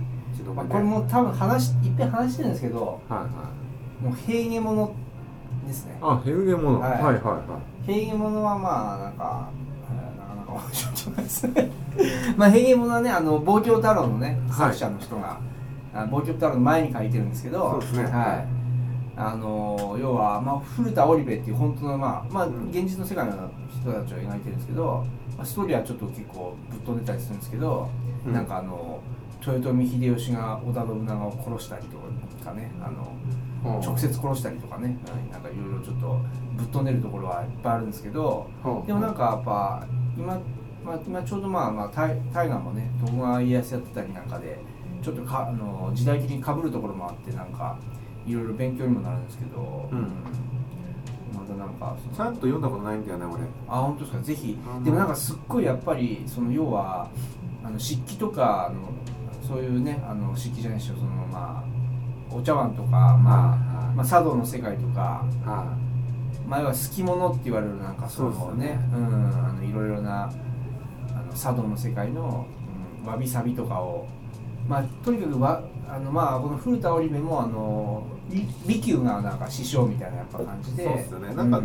[0.56, 3.27] まあ、これも多分話いっぺん話してるんですけどはいは
[4.01, 4.03] い。
[4.06, 4.95] もう平家物
[5.67, 5.97] ですね。
[6.01, 6.91] あヘルゲモノ、はい。
[6.91, 9.50] はい、はいはい平家物はまあなんか
[9.89, 11.47] えーなかなか面白いと思います
[12.38, 14.73] まあ平家物はねあの望郷太郎のねはい。
[14.73, 15.39] 作者の人が、
[15.93, 18.04] あ望郷太郎の前に書いてるんですけどそうですね。
[18.04, 18.47] はい。
[19.19, 22.69] あの要は、まあ、古田織部っていう本当のまあ、まあうん。
[22.69, 23.32] 現実の世界の
[23.82, 25.04] 人たちを描いてるんですけど、
[25.36, 27.89] まあ、ストーリーはちょっと結構ぶっ飛んでたりするんですけど、
[28.28, 28.34] うん。
[28.34, 29.00] なんかあの
[29.45, 31.97] 豊臣秀吉が織田信長を殺したりと
[32.45, 36.19] かねあの直接殺したりとかね、うんなんかいろいろちょっと
[36.58, 38.50] ぶっ飛んでるところはいっぱいあるんですけど、
[38.86, 39.86] でもなんかやっぱ
[40.17, 40.39] 今,、
[40.84, 44.60] まあ、今ちょうどまあまあ大大河もね徳川家康やってたりなんかで
[45.02, 47.78] ちょっとかあの時代的にかぶるところもあってなんか
[48.26, 50.00] いろいろ勉強にもなるんですけど、うん。
[51.34, 53.43] まだなんかちゃんと読んだことないんだよね俺。
[53.67, 54.24] あ本当ですか？
[54.24, 54.58] ぜひ。
[54.84, 57.10] でもなんかすっごいやっぱりその要は
[57.63, 58.89] あの漆器とかあの
[59.48, 60.96] そういうねあの漆器じゃないですよ。
[60.96, 65.78] そのまあお茶碗とかまあ、はいまあ、茶道の世界とかは
[66.48, 68.80] 前は好き物って言われるなんかそうですねね。
[68.94, 70.32] うんあのいろいろな
[71.14, 72.46] あの茶道の世界の、
[73.04, 74.08] うん、わびさびとかを
[74.68, 81.36] まあとにかくわあのまあこの古田織部もあの利利休がなんか師匠みたいなやっぱ感じでそうっすよね。
[81.36, 81.64] なんかう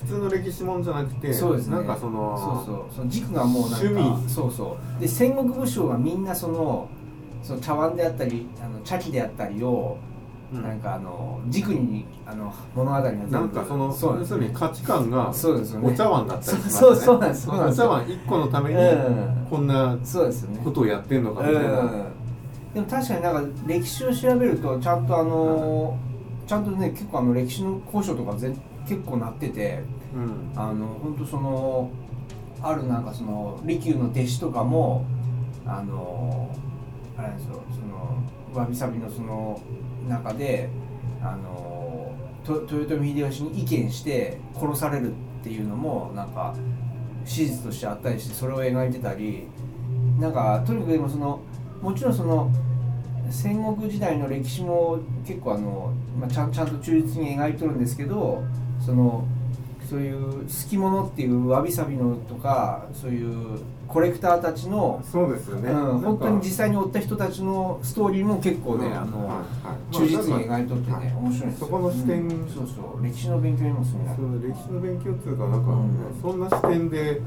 [0.00, 1.76] 普通の歴史もんじゃなくてそうですね。
[1.76, 2.94] なんかそのそうそう。
[2.94, 4.28] その軸がもうなんか趣味。
[4.28, 5.00] そうそう。
[5.00, 6.88] で戦国武将がみんなその
[7.42, 9.98] その茶碗であったりあの茶器であったりを、
[10.52, 10.62] うん。
[10.62, 13.30] なんかあの軸にあの物語が全部。
[13.32, 15.92] なんかそのそう要するに価値観がそうですよね。
[15.92, 17.48] お茶碗だったりしますそうそうそうなんです。
[17.48, 17.54] よ。
[17.54, 19.46] お茶碗1個のためにうん。
[19.50, 19.98] こんな
[20.64, 21.90] ことをやってんのかみたいな、うん。
[22.72, 25.98] でも確かになんか歴史を調べるとちゃんとあの、
[26.46, 28.54] ちゃんとね結構あの歴史の交渉とかぜ
[28.88, 29.82] 結構なってて
[30.14, 30.52] うん。
[30.54, 31.90] あの本当その
[32.62, 35.04] あるなんかその利休の弟子とかも
[35.66, 36.48] あの
[37.18, 37.62] あれですよ。
[37.70, 39.60] そのわびさびのその
[40.08, 40.68] 中で
[41.22, 41.79] あのと
[42.48, 46.54] 豊臣秀吉に意見して殺されるっていうのもなんか
[47.24, 49.46] 史実としてあったりしてそれを描いてたり
[50.18, 51.40] なんかとにかくでもその
[51.80, 52.50] もちろんその
[53.30, 58.42] 戦国時代の歴史も結構あの、まあ、ちゃんちゃんと忠実に描いとるんですけど
[58.84, 59.24] その
[59.88, 63.60] そういう好き物っていうわびさびのとかそういう
[63.92, 68.96] コレクターたちの、そうですよね、うん、本当に実際に追った人たちのストーリーも結構ね、うん。
[68.96, 69.94] あの、はいはい。
[69.94, 71.66] 忠実に描いとってね、はい面白いんですよ。
[71.66, 72.22] そこの視点。
[72.22, 72.48] うん。
[72.48, 73.04] そうそう。
[73.04, 76.22] 歴史の勉強にもするなそう歴史の勉強っていうかなんか、うん。
[76.22, 77.20] そんな視点で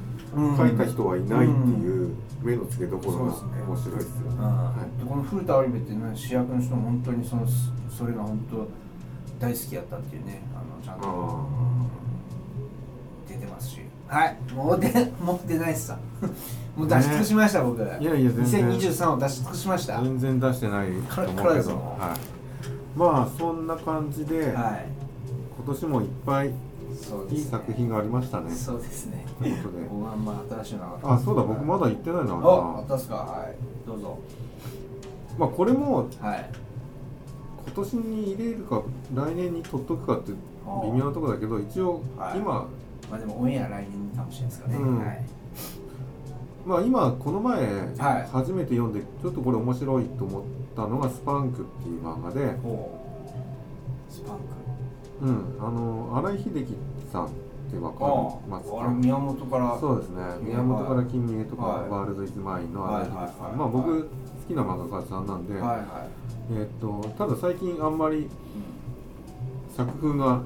[0.58, 3.34] 書いた人はいないっていう目の付けどころが
[3.67, 4.41] 面白いですよね、うん。
[4.41, 5.04] はい。
[5.04, 7.45] でこの古田織部っていうのは主役の人も本当にその
[7.91, 8.67] それが本当
[9.45, 11.08] 大好きやったっていうねあのちゃんと、
[14.08, 14.38] はい。
[14.54, 15.98] もう出もう出ないっすさ
[16.76, 17.82] もう出し尽くしました、僕。
[17.82, 18.70] いいやいや全然。
[18.72, 20.02] 2023を出し尽くしました。
[20.02, 22.16] 全然出してないと思うからけど、は
[22.96, 24.86] い、まあそんな感じで、はい。
[25.58, 26.52] 今年もいっぱい
[26.96, 27.38] そうですね。
[27.38, 28.52] いい作品がありましたね。
[28.52, 29.26] そうですね。
[29.39, 29.86] ということで。
[29.89, 32.34] 僕はま新しいのがあそうだ僕まだ言ってないな。
[32.34, 33.16] ああったっすか。
[33.16, 33.56] はい。
[33.88, 34.20] どうぞ。
[35.38, 36.50] まあこれもはい。
[37.66, 38.82] 今年に入れるか
[39.13, 42.38] 来年に取っとくかって微妙なところだけど一応はい。
[42.38, 42.68] 今、
[43.13, 44.97] まあでもオンエア来年かもしれないですかね、うん。
[45.06, 45.23] はい。
[46.65, 48.28] まあ今この前はい。
[48.32, 50.41] 初めて読んでちょっとこれ面白いと思っ
[50.76, 52.58] たのが「スパンク」っていう漫画で、
[54.10, 54.41] スパンク。
[55.21, 56.76] うん、あの新井秀樹
[57.12, 57.30] さんっ
[57.71, 58.88] てわかりますか？
[58.89, 60.23] 宮本からそうですね。
[60.41, 61.89] 宮本から金峰とか、はい。
[61.89, 64.08] ワールド・イズ・マインの新井秀樹さん、はいはいはいまあ僕はい好
[64.47, 68.28] きな漫画家さんなんで、えーっとただ最近あんまり
[69.78, 70.41] 作風が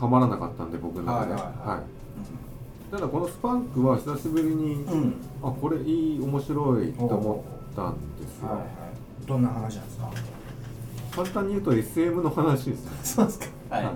[0.00, 2.90] はまらなかったんで僕の中で、はいはいはい。
[2.90, 5.14] ただこのスパンクは久しぶりに、うん。
[5.42, 9.26] あこれいい面白いと思ったんですよ、はいはい。
[9.26, 10.10] どんな話なんですか？
[11.14, 13.46] 簡単に言うと SM の話ですね そうですか。
[13.70, 13.94] はい、はい。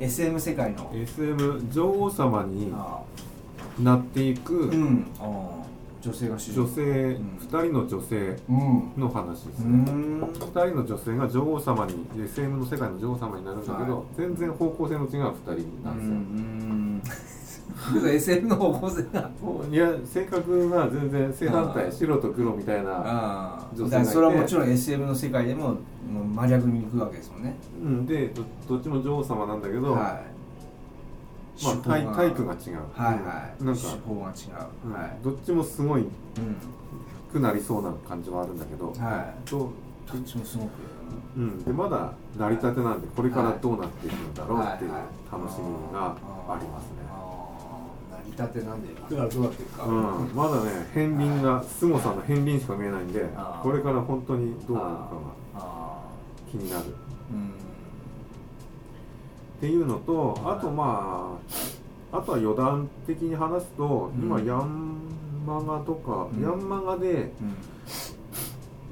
[0.00, 0.90] SM 世界の。
[0.94, 3.00] SM 女王様にあ
[3.80, 5.06] なっていくあうん。
[5.20, 5.55] ああ
[6.06, 8.92] 女性が主人女性、2人の女性うん。
[8.96, 10.20] の話ですうね、ん。
[10.22, 14.04] 2人の女性が女王様に SM の世界の女王様になるんだけど、はい。
[14.16, 16.14] 全然方向性の違う2人なんですよ、
[18.04, 18.12] うん。
[18.14, 19.30] SM の方向性が。
[19.68, 25.76] いや性格が全然正反あ対ー白と黒みたいな、女性がそれはもちろん SM の世界でも
[26.34, 27.56] 真逆に行くわけですもんね。
[27.82, 30.35] うん、でどどっちも女王様なんだけど、はい
[31.64, 33.60] まあ、タイタイプが違う、はいはい。
[33.60, 34.92] うんなんか、手法が違う、うん。
[34.92, 35.18] はい。
[35.22, 36.08] どっちもすごいうん。
[37.32, 39.48] くなりそうな感じはあるんだけど、はい。
[39.48, 40.70] とどっちもすごく。
[41.36, 46.16] うん、でまだ成り立てなんでこれからどうなっていくんだろうっていうはい楽しみが
[46.48, 47.04] ありますね、
[48.10, 53.24] 成り立てなんでどうなどうなっていくか、うん、まだね片鱗が凄さの片鱗しか見えないんで
[53.62, 55.06] これから本当にどうなるかが
[55.56, 56.00] あ
[56.50, 56.84] 気になる。
[57.30, 57.52] うん
[59.60, 61.38] ていうのとあとま
[62.12, 64.22] ああとは余談的に話すと、うん。
[64.22, 64.96] 今ヤン
[65.46, 66.42] マガとか、うん。
[66.42, 67.32] ヤンマガで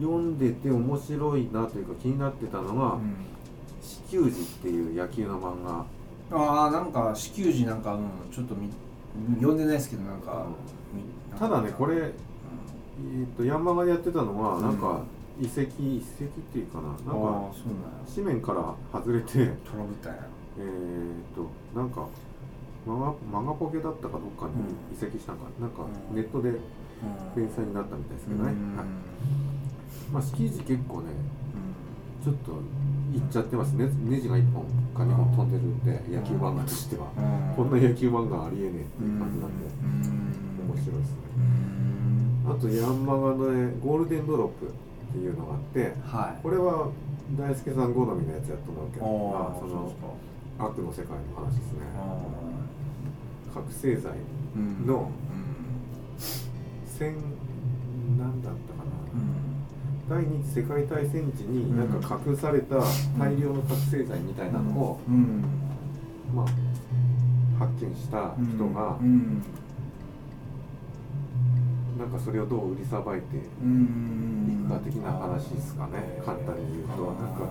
[0.00, 3.14] 読んでて面白いなというか気になってたのがうん
[3.80, 5.84] 「地球児」っていう野球の漫画。
[6.32, 8.70] ああなんか始球時なんかうんちょっとみ
[9.36, 10.46] 読んでないですけどなんか、
[10.92, 14.62] みただねこれ、うえー、とヤンマガでやってたのはうん。
[14.62, 15.00] なんか
[15.40, 16.88] 遺跡遺跡っていうかな。
[16.88, 17.52] なんか
[18.12, 19.38] 紙面から外れてト
[19.78, 20.26] ラブったんや
[20.58, 22.06] えー、となんか
[22.86, 24.94] 漫画漫画ポケだったかどっかにうん。
[24.94, 25.44] 移籍したんか。
[25.60, 26.16] なんかうん。
[26.16, 26.58] ネットでうん。
[27.36, 28.76] 連載になったみたいですけどね、うん。
[28.76, 28.86] はい。
[30.12, 31.12] まあ敷地結構ね
[32.22, 32.52] ちょっと
[33.14, 33.72] いっちゃってます。
[33.72, 34.64] ねネジが1本
[34.94, 37.54] か2本飛んでるんで野球漫画としては、うん。
[37.56, 40.74] こんな野球漫画ありえねえっていう感じなんで、うん。
[40.74, 41.16] 面白いですね。
[42.46, 42.52] うん。
[42.52, 44.70] あとヤンマガのねゴールデンドロップっ
[45.12, 46.42] ていうのがあってはい。
[46.42, 46.90] これは
[47.38, 49.06] 大輔さん好みのやつやと思うけど。
[49.06, 49.92] まあその
[50.58, 51.80] 悪の世界の話ですね。
[51.96, 52.16] あ
[53.54, 54.12] 覚醒剤
[54.86, 55.14] のうん。
[56.86, 57.16] 戦
[58.18, 58.90] なんだったかな。
[59.14, 60.26] うん。
[60.26, 62.76] 第二次世界大戦時になんか隠された
[63.18, 65.44] 大量の覚醒剤みたいなのを、うん。
[66.34, 66.46] まあ、
[67.58, 69.42] 発見した人がう、ん。
[71.98, 74.66] なんかそれをどう売りさばいていうん。
[74.68, 77.46] くか的な話ですかね、簡単に言うとなんか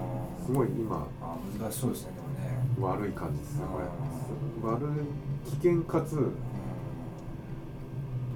[0.45, 2.11] すごい今あ難しそうですね
[2.79, 3.85] 悪い感じですねこれ。
[4.69, 6.31] あ悪い危険かつ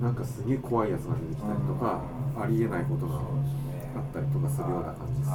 [0.01, 2.01] なんかすげえ怖いやつが出てきたりとか
[2.35, 2.43] うん。
[2.43, 3.21] ありえないことがあっ
[4.13, 5.31] たりとかするような感じです。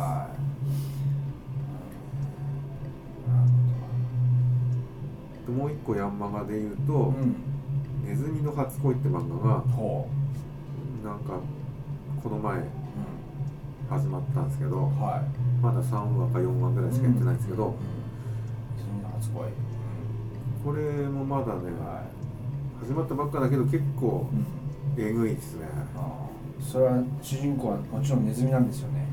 [5.50, 7.34] もう一個ヤンマガで言うとうん
[8.06, 10.08] 「ネズミの初恋」って漫画がほ
[11.04, 11.40] なんか
[12.22, 12.64] この前う
[13.90, 15.22] 始まったんですけどうんはい。
[15.62, 18.01] まだ3話か4話ぐらいしかやってないんですけど、うん
[19.32, 19.52] 泉の初
[20.64, 22.04] 恋これもまだね、は
[22.80, 24.28] 始まったばっかだけど結構
[24.96, 25.08] いうん。
[25.08, 25.66] えぐいですね。
[25.96, 29.06] あーそれは主人公はもちろんネズミなんですよね。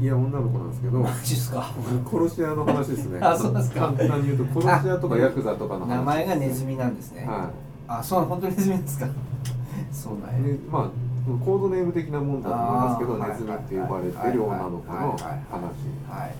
[0.00, 0.98] いや女の子なんですけど。
[0.98, 1.70] マジっすか？
[2.10, 3.20] 殺し屋の話ですね。
[3.22, 3.80] あそうですか。
[3.92, 7.24] 簡単に言うと殺し屋とかヤクザとかの話名前がネズミなんですね。
[7.26, 7.50] は
[7.86, 9.06] あそうなの本当にネズミですか？
[9.92, 10.38] そうなんや。
[10.38, 10.88] い、ね、まあ
[11.44, 15.22] コードネーム的なもんだと思いますけどネズミって呼ばれてる女の子の話
[16.08, 16.34] はい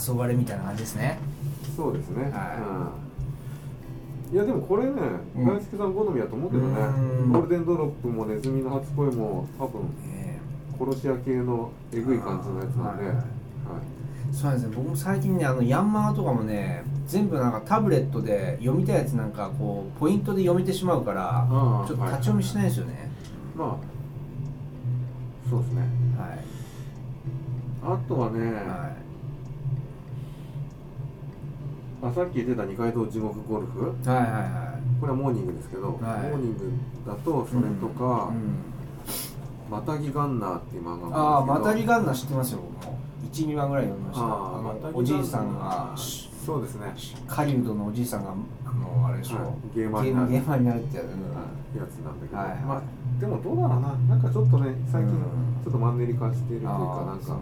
[0.00, 1.18] 黄昏みたいな感じですね
[1.76, 2.92] そうですね、は
[4.30, 4.92] うん、いやでもこれね
[5.36, 6.74] 大輔さん好みだと思うけどね
[7.30, 9.82] ゴールデンドロップもネズミの初恋も多分
[10.14, 10.38] え
[10.78, 13.04] 殺し屋系のえぐい感じのやつなんで、
[14.32, 21.46] そうなんですね僕も最近ねあのヤンマガとかもね全部なんかタブレットで読みたいやつなんかこうポイントで読めてしまうから
[21.86, 23.10] ちょっと立ち読みしないですよね
[23.56, 25.82] まあそうですね
[26.18, 26.38] はい
[27.82, 29.09] あとはね、はい
[32.02, 33.94] あさっき言ってた二階堂地獄ゴルフ？
[34.04, 34.26] いはいはい。
[34.26, 35.96] はこれはモーニングですけど、はい。
[36.30, 36.72] モーニング
[37.06, 38.56] だとそれとかい、うん。
[39.70, 42.98] またぎガンナーっていう漫画ああがまたぎガンナ知ってますよ僕も。
[43.32, 44.24] 12番ぐらい読みました。
[44.24, 46.94] あおじいさんがーそうですね。
[47.28, 48.32] 狩人のおじいさんが
[48.64, 49.76] あのあれでしょ、はい。
[49.76, 50.30] ゲーマーになる。
[50.30, 51.10] ゲーマーになるってやつ、や
[51.86, 52.58] つなんだけど、はいはい。
[52.60, 52.82] まあ
[53.20, 53.94] でもどうだろうな。
[54.08, 55.20] なんかちょっとね最近うん。
[55.62, 57.36] ちょっとマンネリ化しているというかあーなんか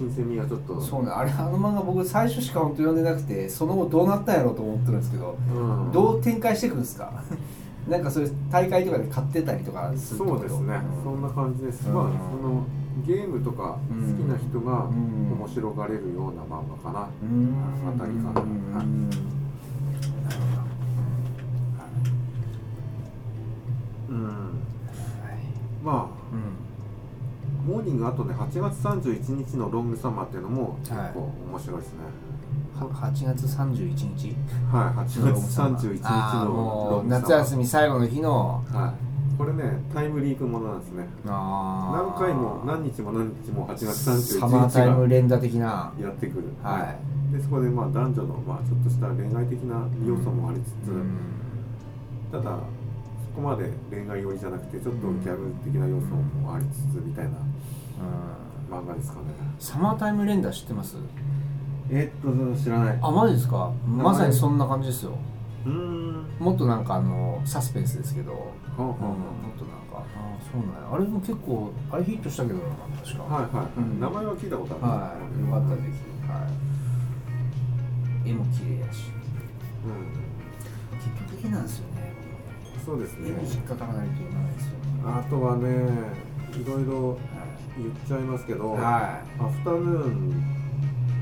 [0.00, 0.80] 新鮮味がちょっと。
[0.80, 1.10] そうね。
[1.10, 5.92] あれあの漫画僕最初しか本当読んでなくてその後どうなったんやろうと思ってるんですけど、うん。
[5.92, 7.22] どう展開していくんですか？
[7.88, 11.94] なんかそういう大会とかで買ってたりとかするそうですね、うんそんな感じです、うん。
[11.94, 12.04] まあ
[12.42, 12.62] その
[13.06, 15.32] ゲームとか好きな人がうん。
[15.38, 17.52] 面白がれるような漫画かな、うーん。
[17.84, 18.80] またぎガンナーうん。
[18.80, 18.86] はい。
[24.10, 24.16] うん。
[25.84, 25.96] まうん。
[25.96, 26.08] あ
[27.66, 31.98] モーニングあとね8月31日のロングサマーっていうのも結構面白いですね。
[32.78, 34.34] は8月31日？
[34.72, 37.28] はい、8月31日のロングサマー。
[37.28, 38.64] 夏休み最後の日の。
[38.72, 39.10] はい。
[39.38, 41.08] これねタイムリープものなんですね。
[41.24, 43.88] 何回も何日も何日も8月
[44.36, 45.66] 31サマータイム日連打的な。
[45.66, 46.48] がやってくる。
[46.62, 46.94] は
[47.32, 47.36] い。
[47.36, 51.16] でそこでまあ男女のまあちょっとした恋愛的な要素もありつつ、うん。
[52.32, 52.58] ただ
[53.30, 56.06] そこまで恋愛寄りじゃなくてちょっとギャグ的な要素
[56.42, 57.49] もありつつみたいなうん
[58.70, 59.26] 漫画ですかね。
[59.58, 60.96] サマータイム連打知ってます？
[61.90, 62.98] えっと知らない。
[63.02, 63.72] あマジですか？
[63.86, 65.18] まさにそんな感じですよ。
[65.66, 66.26] うーん。
[66.38, 68.46] もっとなんかあのサスペンスですけど、うん、もっ
[68.76, 68.86] ほう。
[68.86, 69.14] ほうほ
[69.54, 69.98] うとなんか。
[69.98, 70.04] ああ
[70.40, 70.94] そうなんや。
[70.94, 72.64] あれも結構あれヒットしたけどな
[73.04, 73.22] 確か。
[73.24, 74.00] はいはいはい、うん。
[74.00, 74.84] 名前は聞いたことある。
[74.84, 75.40] はい。
[75.44, 75.88] よかったらぜひ
[76.30, 76.46] は
[78.26, 78.30] い。
[78.30, 79.10] 絵も綺麗やし。
[79.84, 80.14] うん。
[81.00, 82.14] 結局絵なんですよね。
[82.84, 83.28] そうですね。
[83.28, 84.78] 絵に引っかからないと読まないですよね。
[85.04, 85.68] あとはね
[86.52, 87.18] いろいろは
[87.82, 88.78] 言っちゃいますけど、い。
[88.78, 90.30] はアフタヌーン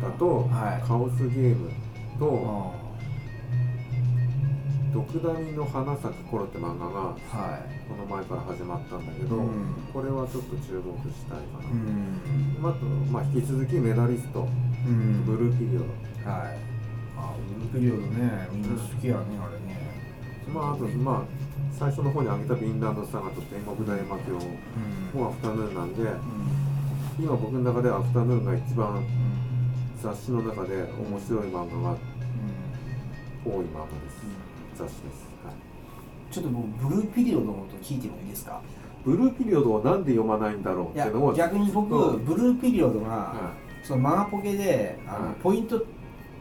[0.03, 0.83] だと、はい。
[0.87, 1.73] カオスゲームい
[2.19, 2.73] とあ
[4.93, 7.11] 「ドクダミの花咲く頃」って漫画があは
[7.59, 7.63] い。
[7.89, 9.75] この前から始まったんだけど、うん。
[9.93, 12.21] これはちょっと注目したいかな、うん。
[12.69, 14.47] あと、まあ、引き続きメダリスト
[14.87, 15.25] うん。
[15.25, 15.87] ブルーピリオド。
[16.31, 16.59] はい。
[17.17, 19.79] あブルーピリオドねみんな好きやねあれね。
[20.53, 21.27] まああとまあ
[21.79, 24.33] 最初の方に挙げた「ヴィンランドサガ」と「天国大魔教」
[25.15, 25.21] うん。
[25.21, 27.25] もアフタヌーンなんでうん。
[27.25, 29.05] 今僕の中でアフタヌーンが一番うん。
[30.03, 31.97] 雑誌の中で面白い漫画が
[33.45, 34.23] 多い漫画です、
[34.77, 38.61] 雑誌です、はい、ちょっと僕ブルーピリオドのこと聞いてもいいですか？
[39.05, 42.25] ブルーピリオドをなんで読まないんだろうっていうのを逆に僕うん。
[42.25, 43.53] ブルーピリオドがは
[43.83, 45.35] そのマガポケであのはい。
[45.43, 45.85] ポイント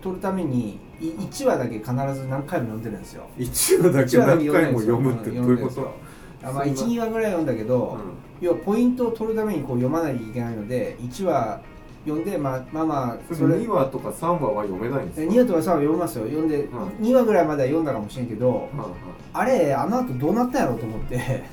[0.01, 3.27] 取るためにい1話だけ必ず何回も読んでるんですよ。
[3.37, 5.93] い、一話だけ1話だけ何回も読むってどういうこと？
[6.43, 8.45] あまあ、そんな12話ぐらい読んだけど、うん。
[8.45, 11.59] 要はポイントを取るためにこう読まなきゃいけないので1話
[12.05, 16.25] 読んでまあまあまあそれ2話とか3話は読めないんですか？2話とか3話読みますよ。
[16.25, 16.87] 読んで、うん。
[17.05, 18.89] 2話ぐらいまでは読んだかもしれんけどはいはい
[19.33, 21.43] あれあの後どうなったんやろうと思って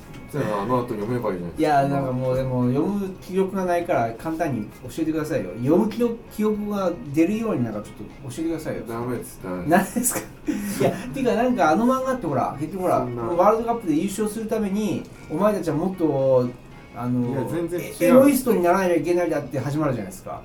[0.40, 1.58] じゃああの後読めばいいじゃないですか。
[1.58, 5.50] いやなんかもうでも読む記憶がないから簡単に教えてくださいよ。
[5.62, 8.82] 読む記憶記憶が出るようになんかちょっと教えてくださいよ。
[8.88, 9.70] ダメですダメです。
[9.70, 10.20] 何ですか？
[10.80, 16.48] いやていうかなんかあの漫画ってほら結局ほらワールドカップで優勝するためにお前たちはもっと
[16.96, 17.94] あのいや全然違う。
[18.00, 20.42] エエゴイストにならなきゃいけないだって始まるじゃないですか。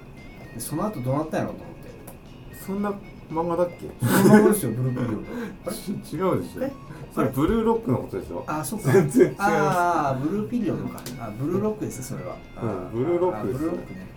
[0.54, 2.66] でその後どうなったんやろうと思って。
[2.66, 2.94] そんな
[3.32, 3.88] 漫画だっけ？
[4.06, 5.24] そのままですよブルーピリオド
[5.68, 5.76] あれ
[6.36, 6.64] 違うでしょ。
[6.64, 6.72] え？
[7.14, 8.44] それブルーロックのことでしょ？
[8.48, 8.92] あそっか。
[8.92, 11.02] 全然違ああブルーピリオドか。
[11.20, 13.58] あブルーロックですそれは、うんあブルーロックです。
[13.58, 14.08] あブルーロックね、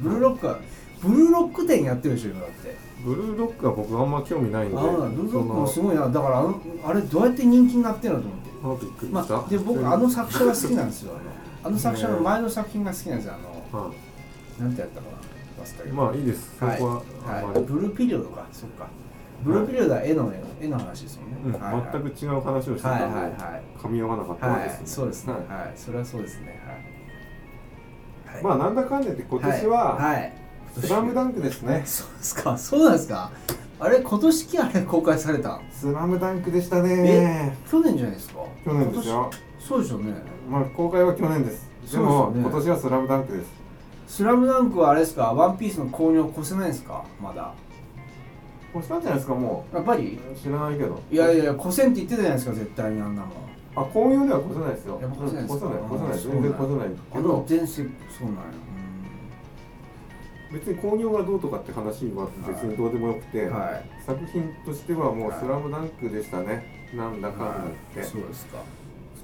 [0.00, 0.58] ブルーロックは
[1.02, 2.76] ブルーロック店やってるでしょ今だって。
[3.04, 4.76] ブルーロックは僕あんま興味ないんで。
[4.76, 6.08] ああブルーロックもすそごいな。
[6.08, 6.44] だから
[6.88, 8.50] あれどうやって人気になってるのと思って。
[8.62, 11.12] のあびっくりました、あ、で僕あの作者が好きなんですよ。
[11.64, 13.34] あの作者の前の作品が好きなんですよ。
[13.72, 13.90] あのは
[14.58, 15.92] なんてやったかな。
[15.94, 16.56] まあいいです。
[16.58, 18.46] そこはブルーピリオドか。
[18.52, 18.86] そっか
[19.42, 21.52] ブルーピリオドは絵の絵の話ですもんね、うん。
[21.62, 21.82] はいはい。
[21.92, 25.32] 全く違う話をしてはいたんで、はいはい噛み合わなかったわはいけですね、そうですね。
[25.32, 25.74] ははい。
[25.74, 26.60] い、それはそうですね。
[28.26, 28.44] はい、はい。
[28.44, 30.14] まあなんだかんだ言って今年は、はい。
[30.14, 30.32] はい
[30.72, 31.82] スラムダンクですね。
[31.86, 32.56] そうですか。
[32.56, 33.32] そうなんですか。
[33.80, 35.54] あれ今年期あれ公開された？
[35.56, 37.56] んスラムダンクでしたね。
[37.68, 38.40] 去年じゃないですか？
[38.64, 39.30] 去年ですよ。
[39.58, 40.12] そうでしょうね。
[40.48, 41.68] まあ公開は去年です。
[41.90, 42.40] でもね。
[42.40, 43.50] 今年はスラムダンクです。
[44.06, 45.32] スラムダンクはあれですか？
[45.34, 47.02] ワンピースの購入を越せないんですか？
[47.20, 47.52] まだ
[48.74, 50.18] 越したんじゃないですかもやっぱり？
[50.32, 51.00] う知らないけど。
[51.10, 53.30] いやいや越せんって言ってたじゃないですか絶対にあんなもん
[53.76, 54.98] あ興行では越せないですよ。
[55.00, 55.44] やっぱ越せない。
[55.44, 56.12] 越せない越せない。
[56.12, 56.86] あ全然越せない。
[57.12, 57.76] あのけど伝説
[58.18, 58.42] そうなんや。
[60.52, 63.84] 別に興行がどうとかって話は別にどうでもよくて、うんはい。
[64.04, 66.90] 作品としてはもう「はいスラムダンクでしたね。
[66.92, 67.54] なんだかんだ
[67.94, 68.58] 言って、そうですか。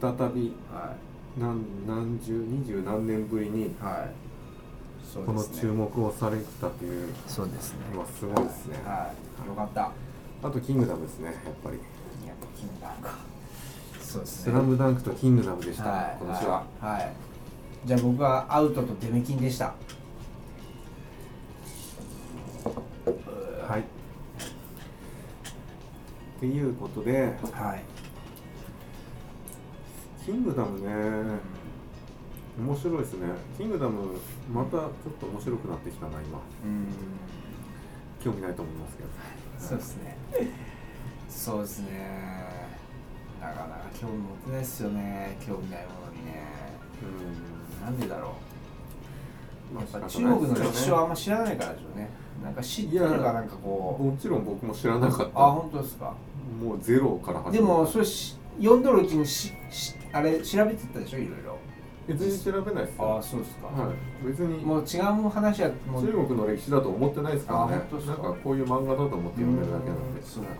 [0.00, 0.94] 再びは
[1.36, 4.12] 何何十二十何年ぶりにいはい。
[5.04, 7.12] そうこの注目をされてたという。
[7.26, 7.78] そうですね。
[7.92, 9.90] のはすごいですね、はいよかった。
[10.42, 11.78] あと「キングダム」ですねやっぱり。
[12.26, 13.18] やっぱキングダムか。
[14.00, 14.52] そうで「すね。
[14.52, 16.16] スラムダンク」と「キングダム」でした、はい。
[16.20, 17.12] 今年は、はい、はい
[17.84, 19.74] じゃあ僕はアウトとデメキンでした。
[23.66, 23.80] はい。
[23.80, 23.84] っ
[26.40, 27.82] ていうことではい
[30.24, 31.38] 「キングダムね」
[32.58, 34.18] 面白いですね「キングダム」
[34.52, 36.40] またちょっと面白くなってきたな今。
[36.64, 36.88] うん
[38.22, 39.08] 興味ないと思いますけど。
[39.58, 40.16] そうですね。
[41.28, 41.88] そうですね。
[43.40, 45.36] なかなか興味持てないですよね。
[45.46, 46.42] 興味ないものにね。
[47.80, 47.84] うん。
[47.84, 48.34] なんでだろ
[49.70, 49.74] う。
[49.74, 52.10] まあやっぱ中国の歴史をあんま知らないからでしょうね。
[52.42, 54.02] なんか知ってるがなんかこう。
[54.04, 55.40] もちろん僕も知らなかった。
[55.40, 56.14] あ本当ですか？
[56.62, 57.72] もうゼロから始でめた。
[57.74, 61.18] もそれし読んどるうちにししあれ調べてったでしょ？
[61.18, 61.58] いろいろ
[62.06, 63.18] 別に調べないですよ。
[63.18, 64.26] あそうですか、はい。
[64.26, 64.64] 別に。
[64.64, 67.78] もう違う話は中国の歴史だと思ってないですからあねな
[68.14, 70.22] んかこういう漫画だと思って読んでるだけなんで。
[70.22, 70.50] そうか。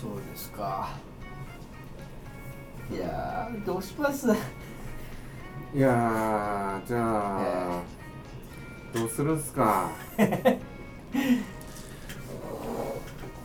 [0.00, 0.88] そうですか。
[2.90, 4.26] いやーどうします？
[5.74, 7.82] いやーじゃあ、
[8.92, 9.90] どうするんすか？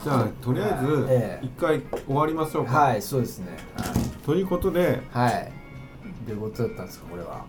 [0.04, 1.46] じゃあとりあえずええ。
[1.46, 3.58] 一回終わりましょうか、はいそうですね。
[4.26, 5.54] ということではい、はい、
[6.28, 7.46] どういうことだったんですかこれは。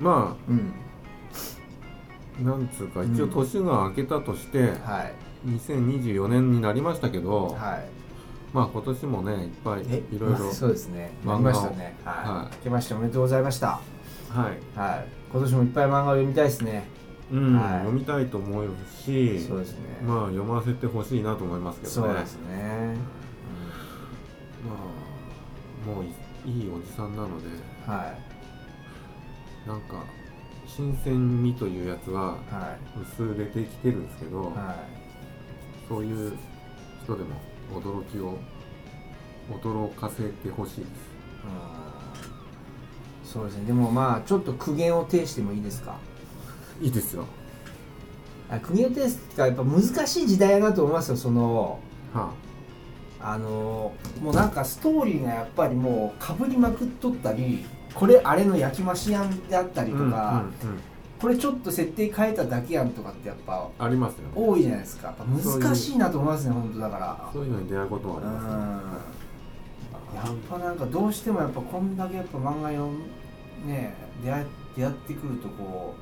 [0.00, 0.72] まうん。
[2.40, 5.14] あなんつうか一応年が明けたとして、はい。
[5.48, 7.88] 2024年になりましたけど、はい。
[8.52, 11.10] まあ今年もねいっぱいえいろいろそうですね。
[11.24, 11.96] 漫画をなりましたね。
[12.04, 12.56] はい、はい。
[12.56, 13.68] 明けましておめでとうございました。
[13.68, 15.06] はい、はい。
[15.32, 16.84] 今年もいっぱい漫画を読みたいですね。
[17.32, 17.78] うんはい。
[17.80, 18.68] 読みたいと思う
[19.04, 19.78] しそうですね。
[20.06, 21.94] まあ読ませてほしいなと思いますけどね。
[21.94, 22.96] そうですね、
[24.66, 26.08] まあもうい
[26.46, 28.14] いいおじさんなのでうん、は
[29.66, 29.68] い。
[29.68, 30.04] なんか
[30.66, 32.76] 新鮮味というやつはは
[33.16, 34.44] 薄れてきてるんですけど、い。
[34.44, 34.76] は
[35.88, 36.32] そういう
[37.02, 37.36] 人でも
[37.72, 38.38] 驚きを
[39.50, 40.90] 驚かせてほしいです。
[43.32, 43.66] そうですね。
[43.66, 45.96] でもまあちょっと苦言を呈してもいいですか？
[46.80, 47.26] いいですよ。
[48.50, 51.80] あ苦言を呈すってかやっぱ難しい時代だなと思いますよその
[52.12, 52.30] は
[53.20, 53.38] あ。
[53.38, 57.64] のもうなんかストーリーがやっぱりもうかぶりまくっとったり
[57.94, 60.44] これあれの焼き増しやんであったりとか、
[61.20, 64.32] これちょっと設定変えただけやんとかってやっぱありますよね。
[64.34, 65.14] 多いじゃないですか。
[65.18, 67.30] 難しいなと思いますね本当だから。
[67.32, 68.52] そういうのに出会うこともありますね。
[68.52, 68.58] うん。
[70.16, 72.98] やっぱなんかどうしてもやっぱこんだけやっぱ漫画読ん
[73.66, 74.44] ね出会
[74.76, 75.94] 出会ってくるとこ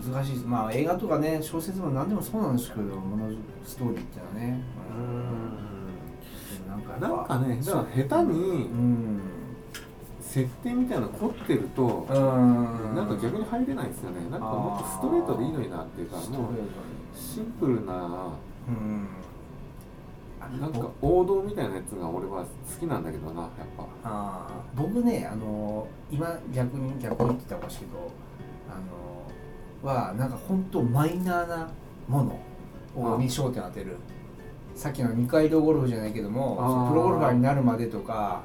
[0.00, 3.30] う難しいまあ映画とかね小説も何でもそうなんですけどもの
[3.64, 4.62] ストーリーっていうのはね。
[4.96, 6.68] うん。
[6.68, 9.20] なんかねだから下手にうん
[10.28, 12.94] 設定みたいなの凝ってるとうん。
[12.94, 14.20] なんか逆に入れないですよね。
[14.30, 16.24] なんかもっとストレートでいいのになっていうかもう
[17.16, 18.32] シンプルな
[18.68, 19.08] うん。
[20.60, 22.46] なんか王道みたいなやつが俺は好
[22.78, 23.50] きなんだけどなやっ
[24.02, 24.46] ぱ。
[24.76, 28.10] 僕ねあの今逆に逆に言ってたかしいけど
[28.70, 31.70] あのはなんか本当マイナーな
[32.06, 32.38] も
[32.96, 33.96] のに焦点を当てる。
[34.74, 38.42] さっきの二階堂ゴルフじゃないけどもプロゴルファーになるまでとか、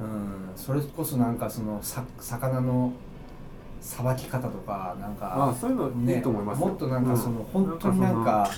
[0.00, 2.92] うん、それこそなんかそのさ魚の
[3.80, 6.68] さばき方とかなんかあそういうのいいと思いますよ。
[6.68, 8.50] もっとなんかその、うん本当になんか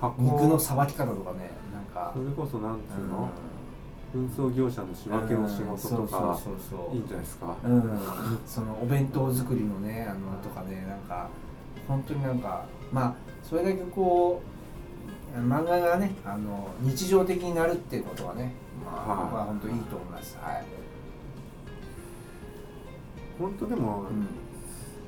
[0.00, 0.22] 箱。
[0.22, 2.12] 肉のさばき方とかねなんか。
[2.14, 3.28] それこそなんつうの、
[4.14, 4.24] うん。
[4.24, 6.06] 運送業者の仕分けの仕事とかうん。
[6.06, 6.94] そうそうそうそう。
[6.94, 8.00] いいんじゃないですか、うん、
[8.46, 11.28] そのお弁当作りのねあのとかねなんか
[11.88, 14.42] 本当になんかまあそれだけこ
[15.34, 18.52] う漫画がねあの日常的になるっていうことはね
[18.84, 20.36] 僕は本当いいと思います。
[20.40, 20.64] はい、
[23.38, 24.26] 本当でも、うん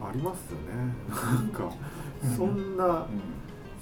[0.01, 0.95] ありますよね。
[1.11, 1.73] なんか
[2.37, 3.05] そんな、うん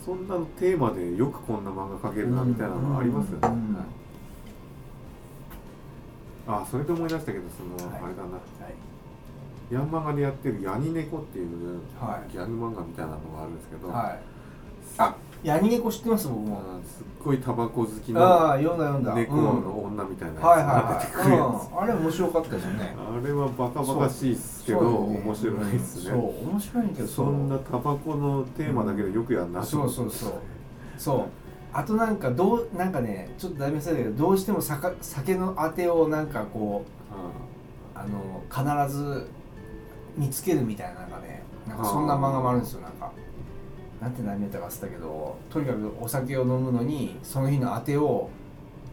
[0.07, 3.77] そんなのテーマでよくこんな漫画描けるなみたいなのありますよね、うん
[6.47, 8.03] あそれで思い出したけどその、はい。
[8.05, 8.35] あれだな。
[8.35, 9.75] はい。
[9.75, 12.31] ヤンマガでやってる「ヤニネコ」っていうはい。
[12.31, 14.21] ギャグ漫画みたいなのがあるんですけど、はい。
[14.99, 16.29] あヤニネコ知ってます？
[16.29, 16.59] 僕も。
[16.59, 19.15] あすっごいタバコ好きあのあ読んだ読んだ。
[19.15, 20.67] 猫うんの女みたいなはいはい
[21.29, 22.95] はい、うん、あれ面白かったですよね。
[22.97, 27.09] つあれはバカバカしいっすけど、面白いっすね、そう面白いけど。
[27.09, 30.33] そんなタバコのテーマだけでよくやんなとそうそうそう。
[30.97, 31.25] そう。
[31.73, 38.43] あとなんかどうなんかねちょっとだいぶ忘れたけどどうしても酒酒のあてをなんかこうあの
[38.87, 39.29] 必ず
[40.17, 43.13] 見つけるみたいななんかねなんかそんな漫画もあるんですよなんか
[44.01, 48.29] なんて何やったか忘れたけどとにかくお酒を飲むのにその日のあてを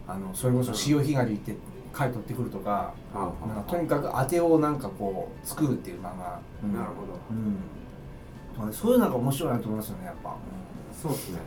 [0.06, 1.56] あのそれこそ潮干狩り行って
[1.92, 6.74] 貝取ってくるとかなんかとにかくあてをなんかこう作るっていう漫画、うん。
[6.74, 8.66] なるほど。
[8.66, 10.94] うん、そういうのが面白いなと思いますよねやっぱ、うん。
[10.94, 11.38] そうっすね。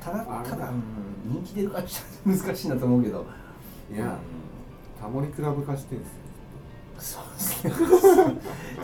[0.00, 0.82] ただただ、うん、
[1.42, 3.24] 人気出るかちょっと難しいなと思うけど。
[3.92, 4.18] いや、
[5.00, 6.14] タモリクラブ化してんですよ
[6.98, 7.74] そうですね。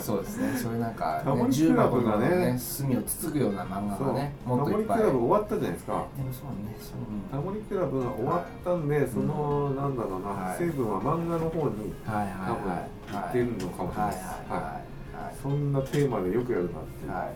[0.01, 0.59] そうですね。
[0.59, 4.99] そういうなんか、ね、タモリ重クラブが箱のねね隅をつつくような漫画がねもっといっぱい。
[4.99, 6.07] タモリクラブ終わったじゃないですか。
[6.17, 6.97] でもそうねそう、
[7.31, 10.59] タモリクラブが終わったんで、その、なんだろうな、はい。
[10.59, 14.11] 成分は漫画の方に多分はい行ってるのかもしれない。
[14.11, 14.51] です、はい。
[14.51, 15.25] はい。
[15.25, 15.37] はい。
[15.43, 17.35] そんなテーマでよくやるなっていう、はいはい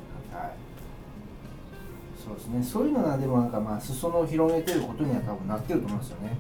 [2.25, 2.89] そうですねそうい。
[2.89, 6.39] うのはでもなんかまあ裾野を広げてることには多分なってると思うんですよね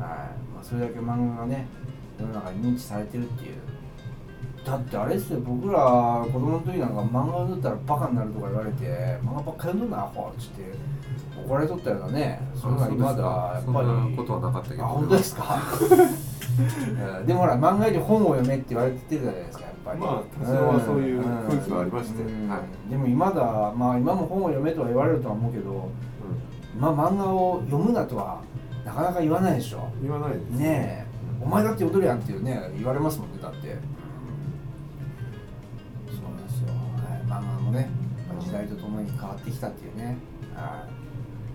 [0.00, 0.08] はい。
[0.52, 1.68] まあ、それだけ漫画がね
[2.18, 3.54] 世の中に認知されてるっていう。
[4.64, 5.80] だってあれですよ僕ら
[6.24, 10.62] 子供の時なんか漫画読んだったらバカになるとか言われて漫画ばっかり読んどんなアホっつって
[11.44, 12.40] 怒られとったようなね。
[12.54, 13.86] そういうのは今ではやっぱり。
[13.88, 14.84] そんなことはなかったけど。
[14.84, 15.56] あ本当ですか？
[17.18, 19.98] う んでもほら漫画より本を読めって言われてるじゃないですかやっぱり。
[19.98, 22.22] まあ多少はそういう空気はありまして。
[22.22, 22.48] うん。
[22.48, 22.90] はい。
[22.90, 25.88] でも今だまあ今も本を読めとは言われるとは思うけど
[26.78, 28.38] まあ漫画を読むなとは
[28.84, 29.88] なかなか言わないでしょ。
[30.00, 31.01] 言わないですねえ
[31.42, 33.66] お前だって踊るやんっていうね言われますもんねだって、そ
[36.20, 36.74] うなんですよ、は
[37.18, 37.90] い、漫画もね
[38.40, 40.16] 時代とともに変わってきたっていうね、
[40.54, 40.86] は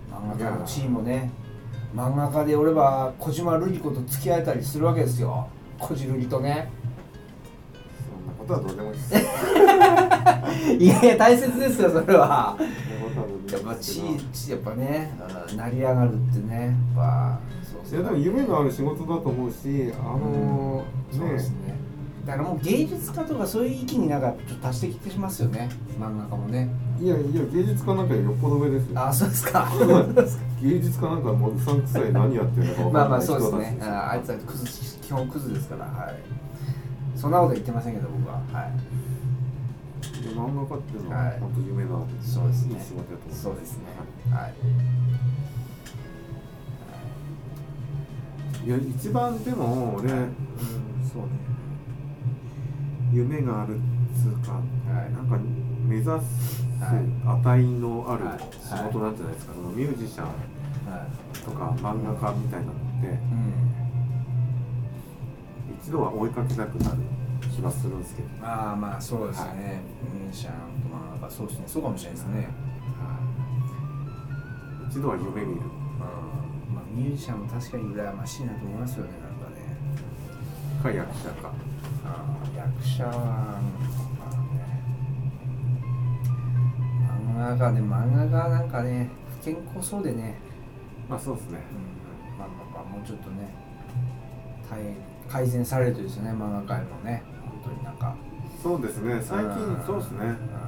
[0.08, 1.30] い、漫画家の地位もね
[1.94, 5.48] 漫画家でおれば小島瑠璃子と付き合えたりするわけですよ。
[5.78, 6.70] 小島瑠璃とね。
[8.06, 9.14] そんなことはどうでもいいです。
[10.78, 12.58] いやいや大切ですよそれは。
[13.50, 14.18] やっぱ地位
[14.50, 15.10] やっぱね、
[15.50, 16.66] うん成り上がるってね。
[16.66, 17.40] やっぱ
[17.90, 21.78] いやでも夢のある仕事だと思うしあのそうですね。
[22.26, 25.70] だからもう芸術家とかそういう域になんかちょっと達してきてしますよね。
[25.98, 26.68] 漫画家もね。
[27.00, 29.00] いやいや芸術家なんかよっぽど上ですよ。
[29.00, 29.66] あそうですか。
[30.60, 33.78] 芸術家なんかもううさんくさい何やってるのか分まあまあかんない人そうですね。
[33.80, 34.66] ああいつはクズ
[35.00, 35.84] 基本クズですから。
[35.86, 36.14] はい。
[37.16, 38.34] そんなこと言ってませんけど僕は。
[38.52, 38.72] はい。
[40.22, 41.40] い漫画家っていうのははい。
[41.40, 42.74] 本当夢のある、そうですね。
[42.74, 43.42] いい仕事だと思います。
[43.42, 43.84] そうですね。
[44.30, 44.54] ははい
[48.64, 50.28] い、いや一番でも俺、はいうん、
[51.10, 51.28] そうね。
[53.12, 53.80] 夢があるっ
[54.14, 54.60] つうか、は
[55.06, 55.12] い。
[55.12, 55.38] なんか
[55.86, 56.10] 目指す
[56.80, 57.02] はい
[57.42, 58.38] 値のあるはい。
[58.38, 60.32] 仕事なんじゃないですか、そのミュージシャンは
[61.06, 61.38] い。
[61.38, 63.18] とか漫画家みたいなのってうん。
[65.80, 66.96] 一度は追いかけたくなる
[67.50, 69.56] 気がするんですけど、まあまあそうですね、はい。
[69.56, 70.52] ミュージシャン
[70.82, 71.64] とまあそうですね。
[71.66, 72.42] そうかもしれないですね、は
[74.84, 74.88] い。
[74.90, 75.60] 一度は夢見る。
[75.60, 75.98] うん。
[75.98, 76.08] まあ、
[76.90, 79.56] ミュージシャンも確かに羨ましいなと思いますよねなんかね。
[80.82, 81.52] か役者か
[82.04, 83.58] あー役者はま
[84.26, 84.82] あね。
[87.36, 89.10] 漫画家で漫画家なんかね
[89.40, 90.36] 不健康そうでね、
[91.08, 91.60] まあそうですね。
[91.72, 93.48] うん、まあまあまあもうちょっとね
[94.70, 94.78] 大
[95.28, 97.22] 改善されるといいですよね漫画界もね。
[97.44, 98.14] 本当になんか
[98.62, 99.20] そうですね。
[99.22, 100.18] 最近うんそうですね。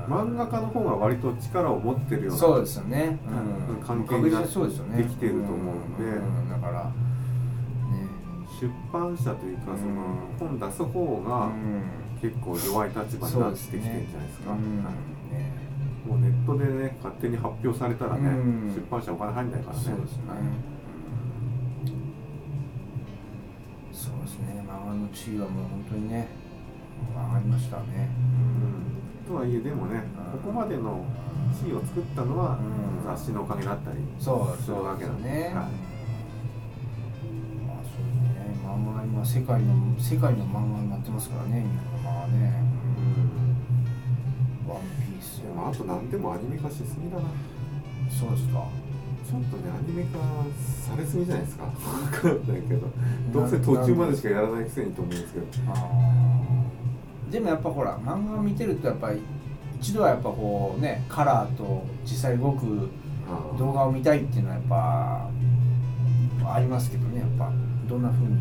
[0.09, 0.15] うん。
[0.15, 3.85] 漫画家の方が割と力を持ってるようなそうですよね、うん。
[3.85, 6.05] 関係にな確実そうできてると思うんで。
[6.05, 6.49] ん。
[6.49, 6.91] だからね。
[8.61, 10.05] 出版社というかその
[10.39, 11.83] 本出す方がうん。
[12.21, 14.53] 結構弱い立場になってきてるんじゃないですか。
[14.53, 15.35] うんはい。
[15.35, 15.53] ね
[16.07, 18.75] もうネットでね勝手に発表されたらねうん。
[18.75, 19.83] 出版社お金入んないからね。
[19.83, 20.39] そうですね、はい。
[23.93, 24.65] そうですね。
[24.69, 26.29] 漫画の地位はもう本当にね
[27.15, 28.09] 上がりましたね。
[29.27, 29.33] うん。
[29.33, 31.05] とはいえでもねここまでの
[31.53, 32.91] 地位を作ったのはうん。
[33.05, 35.55] 雑誌のおかげだったりそうするわけなんでね、はい。
[35.55, 35.67] まあ
[37.83, 38.61] そうですね。
[38.65, 41.67] 漫画今世界の世界の漫画になってますからね日
[41.99, 42.63] 本の漫画ね。
[44.69, 47.23] ワンピースでもあと何でもアニメ化しすぎだな。
[48.11, 48.65] そうですか。
[49.27, 50.19] ちょっとねアニメ化
[50.61, 51.65] されすぎじゃないですか。
[52.23, 52.87] 分かんないけど。
[53.33, 55.47] どうせ途中までしかやらないくせにと思うんですけど。
[55.69, 56.60] あー
[57.31, 59.21] でもやっぱほら漫画見てるとやっぱり
[59.81, 62.89] 一度はやっぱこうねカラーと実際動く
[63.59, 64.65] 動画を見たいっていうのはやっ
[66.45, 67.53] ぱありますけどねやっぱ。
[67.89, 68.35] どんな風に。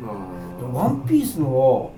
[0.00, 0.86] まあ。
[0.86, 1.92] ワンピースの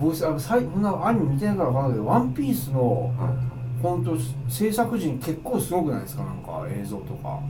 [0.00, 3.82] 僕ささいそんなアニメ見てないから分からないけどワンピースのはい。
[3.82, 4.16] 本当
[4.50, 6.24] 制作陣結構すごくないですか？
[6.24, 7.40] なんか映像とか。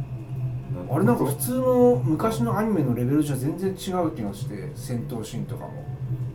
[0.89, 3.73] なあれなんか普通の昔のアニメのレベルじゃ全然違
[4.05, 5.73] う気がして戦闘シーンとかも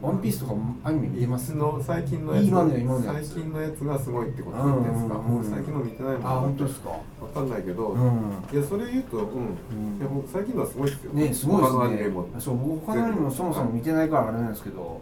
[0.01, 6.97] ワンピースとかもアニメ見てますの最近のやつ今の今のや最つ近のやつがすごいってことなんですか、もう最近の見てないもんあ本当ですかわ
[7.33, 15.01] かんないけど、うんいやそれ言うとうん、うんいや最近のはすごいですよねすごいです他のアニメねもそう僕他のアニメもそもそも見てないからあれなんですけど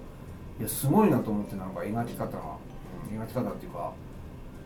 [0.60, 2.58] いやすごいなと思ってなんか描き方が
[3.10, 3.93] うん描き方っていうか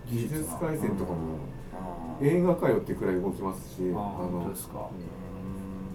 [0.10, 1.18] 技技術改善とかも
[2.20, 4.90] うん映画かよってくらい動きますしああ本の当ですか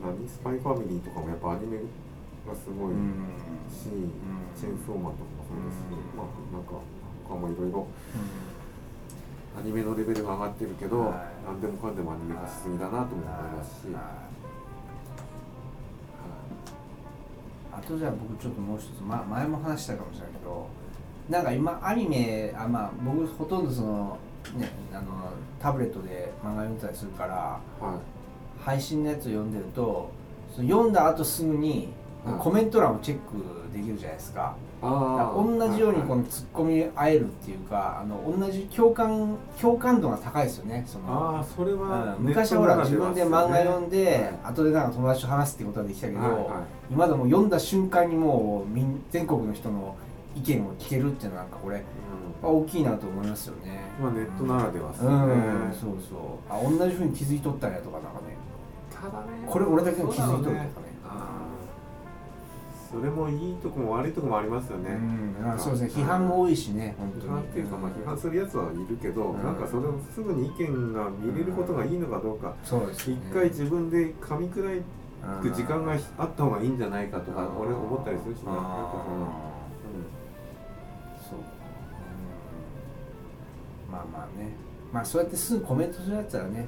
[0.01, 1.79] 何スパイファミリーとかもやっぱアニメ
[2.49, 3.29] がすごいうん。
[3.69, 4.11] し、ん。
[4.57, 6.17] チェーンソーマンとかもそうですし、うん。
[6.17, 6.81] まあなんか
[7.29, 7.87] 他もいろいろ
[9.59, 11.45] アニメのレベルが上がってるけど、はい。
[11.47, 13.89] 何でもかんでもアニメ化しすぎだなとも思いますし、
[17.79, 20.69] あとじゃあ僕ちょっともう一つ、ま、前も話したかもしれないけど
[21.29, 24.19] なんか今アニメあまあ僕ほとんどその
[24.57, 25.31] ねあの
[25.61, 27.99] タブレットで漫画読んでたりするからはい。
[28.61, 30.11] 配信のやつを読んでると
[30.55, 31.89] その読んだ後すぐにはい
[32.39, 34.55] コメント欄をチェックできるじゃないですか。
[34.81, 41.37] 同じようにこののツッコミ合えるっていうかあの同じ共感共感度が高いですよねその。
[41.37, 42.27] ああそれは、うん。
[42.27, 46.43] 昔はほら自分で漫画読んで、はい後でなんか友達と話すってことはできたけど、はいはい。
[46.91, 49.97] 今でも読んだ瞬間にもうみん全国の人の
[50.37, 51.83] 意見を聞けるっていうのはなんかこれ
[52.41, 53.81] 大きいなと思いますよね。
[54.01, 55.35] まあネットならではですうん、よね
[55.73, 56.19] そうそう。
[56.49, 58.37] あ同じふうに気づいとったんやとかなんかね。
[58.95, 59.27] ただね。
[59.47, 60.88] これ俺だけが気づいとるとかね
[62.91, 64.99] それもいいとこも悪いとこもありますよね、
[65.59, 66.03] そうですね。
[66.03, 69.43] 批判が多いしね批判っていうか、まあ、批判するやつはいるけど、うん。
[69.43, 73.19] なんかそれをすぐに意見が見れることがいいのかどうか、そうですね。
[73.31, 74.83] 一回自分で噛み砕
[75.43, 78.63] く時間がうんあった方がいいんじゃないかとか、俺思ったりするしね、なんか
[79.05, 79.29] その、
[81.31, 81.39] そう、
[83.87, 84.55] うん、まあまあね。
[84.93, 86.67] まあそうやってすぐコメントするやつはね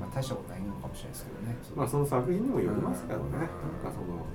[0.00, 1.56] まあ大したことないのかもしれないですけどね。
[1.70, 3.32] うんまあその作品にもよりますけどね、うん。
[3.32, 3.52] なんか
[3.84, 4.26] その、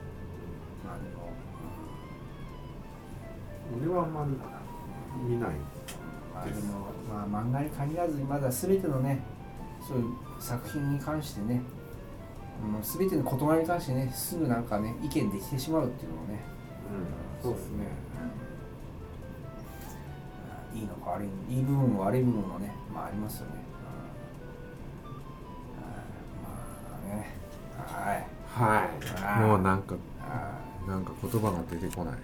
[3.79, 4.31] 俺はあんまり
[5.33, 5.49] 見ない。
[6.33, 6.57] まあでも
[7.09, 9.21] まあ漫画に限らずまだ全てのね
[9.87, 10.05] そういう
[10.39, 11.61] 作品に関してね
[12.61, 16.39] もう全ての言葉に関してねすぐなんかね意見できてしまうっていうのもね
[17.43, 17.87] うん、そうですね。
[20.73, 23.53] いいのか悪いいい部分も悪い部分もねまあありますよね、
[25.05, 25.11] うん
[26.43, 26.55] ま
[26.97, 27.35] あね
[27.85, 29.47] はいはい。
[29.47, 32.15] もうなんか、あなんか言葉が出てこない。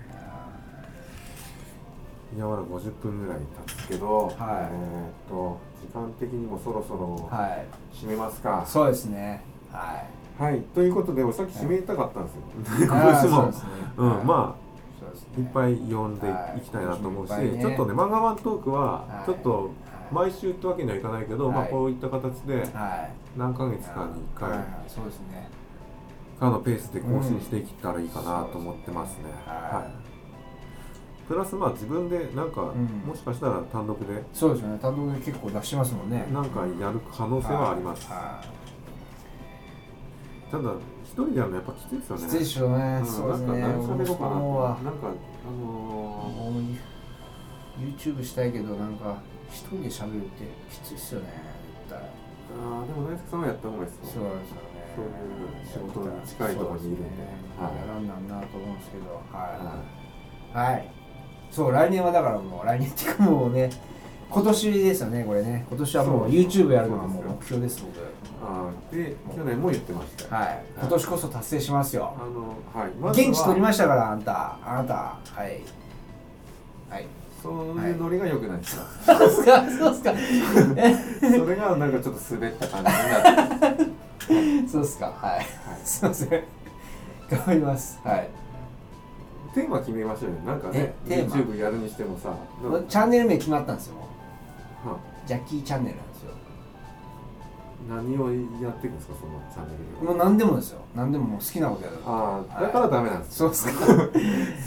[2.34, 4.36] あ今まだ50分ぐらい経つけど、はい。
[4.36, 7.66] えーっと時間的にもそろそろはい。
[7.94, 8.64] 締めますか。
[8.68, 9.44] そうですね。
[9.72, 10.04] は
[10.40, 12.86] はい、ということで俺さっき締めたかったんですよ、い。
[12.86, 13.52] 今年も
[13.98, 14.68] うん、はいまあ
[15.40, 16.62] いっぱい読んでい。
[16.62, 19.26] きたいなと思うし、ちょっとね漫画ワントークははい。
[19.26, 19.70] ちょっと
[20.12, 21.72] 毎週ってわけにはいかないけど、まあはい。
[21.72, 23.12] こういった形ではい。
[23.38, 24.60] 何ヶ月かに1回はい。
[24.60, 24.68] はい。
[24.88, 25.50] そうですね。
[26.40, 29.97] かのペースで更新していけたらいいかなと思ってますね、はい
[31.28, 33.04] プラスまあ自分でなんか、ん。
[33.06, 34.80] もしかしたら単独でそうですよね。
[34.80, 36.26] 単独で結構出してますもんね。
[36.32, 38.42] なんかやる可能性はあります、は
[40.50, 40.52] い。
[40.52, 40.72] ただ
[41.04, 42.24] 一人でやるのやっぱきついですよね。
[42.24, 43.06] きついでしょうね、うん。
[43.06, 43.48] そうですね。
[43.48, 49.22] なんか何喋ろうかななんかあのもう YouTube したいけどなんか
[49.52, 51.28] 一人で喋るってきついっすよね
[51.88, 52.00] 絶対。
[52.00, 52.04] ー、
[52.56, 54.06] あーでも大輔さんはやった方がいいですよ。
[54.08, 54.78] そうですよね。
[54.96, 57.28] そういう仕事に近いところにいるんで。
[57.60, 57.76] そうはい。
[57.76, 59.22] やらんなんなと思うんですけど。
[59.36, 59.84] は
[60.56, 61.07] い、ははい
[61.52, 63.70] そう来年はだからもう来年っていうかもうね
[64.30, 65.66] 今年ですよねこれね。
[65.70, 67.98] 今年はもう YouTube やるのがもう目標です僕
[68.44, 70.42] あーで去年も言ってましたよ。
[70.44, 70.64] はい。
[70.80, 72.14] 今年こそ達成しますよ。
[72.20, 72.92] あのはい。
[73.00, 74.58] まずは現地取りましたからあんた。
[74.64, 74.94] あなた。
[74.94, 75.62] はい。
[76.90, 77.06] はい。
[77.42, 79.66] そういうノリが良くないですか、そうっすか。
[79.70, 80.14] そうっすか
[81.22, 84.68] それがなんかちょっと滑った感じになって。
[84.68, 85.06] そうっすか。
[85.06, 85.46] はい。
[85.86, 86.30] すいません。
[87.30, 88.00] 頑張ります。
[88.04, 88.30] はい
[89.58, 90.36] テーマ決めましょうよ。
[90.46, 92.30] なんかねえテーマ？YouTube やるにしてもさ
[92.64, 92.88] なんか。
[92.88, 93.96] チャンネル名決まったんですよ。
[94.86, 96.32] はジャッキーチャンネルなんですよ。
[97.90, 98.32] 何を
[98.62, 100.82] やっていくんですかそのチャンネルもう何でもですよ。
[100.96, 101.98] 何でももう好きなことやる。
[102.06, 103.38] ああだからダメなんです。
[103.38, 104.12] そうっすか好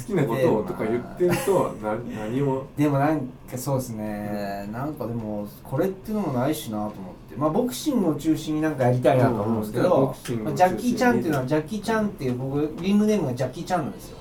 [0.06, 2.64] きなことをとか言ってると な何を？
[2.76, 4.68] でもなんかそうですね。
[4.72, 6.92] なんかでもこれっていうのもないしなと思っ
[7.30, 7.36] て。
[7.36, 14.19] まあボクシングを中心になんかやりたいなと思うんですけうんボどクシングをまあジャッキーちゃんっていうのは中ジャッキーちゃんっていう僕リングネームがジャッキーちゃんなんですよ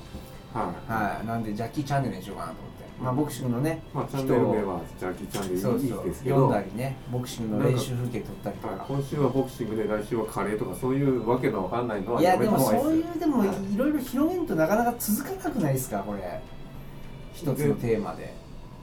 [0.54, 0.92] はい。
[0.92, 1.26] はい。
[1.26, 2.80] なんでジャッキーチャンネルにしようかなと思って。
[3.00, 5.80] まあボクシングのねまあチャンネル名はジャーキーチャンネルそうそう。
[5.80, 16.40] いいですけ読どんだりねボクシングの練習風景撮ったりとはいか今週はボクシングで来週はカレーとかそういうわけのわかんないのはいやでもそういうでもいろいろ広げんとなかなか続かなくないですかこれ。
[17.32, 18.34] 一つのテーマで。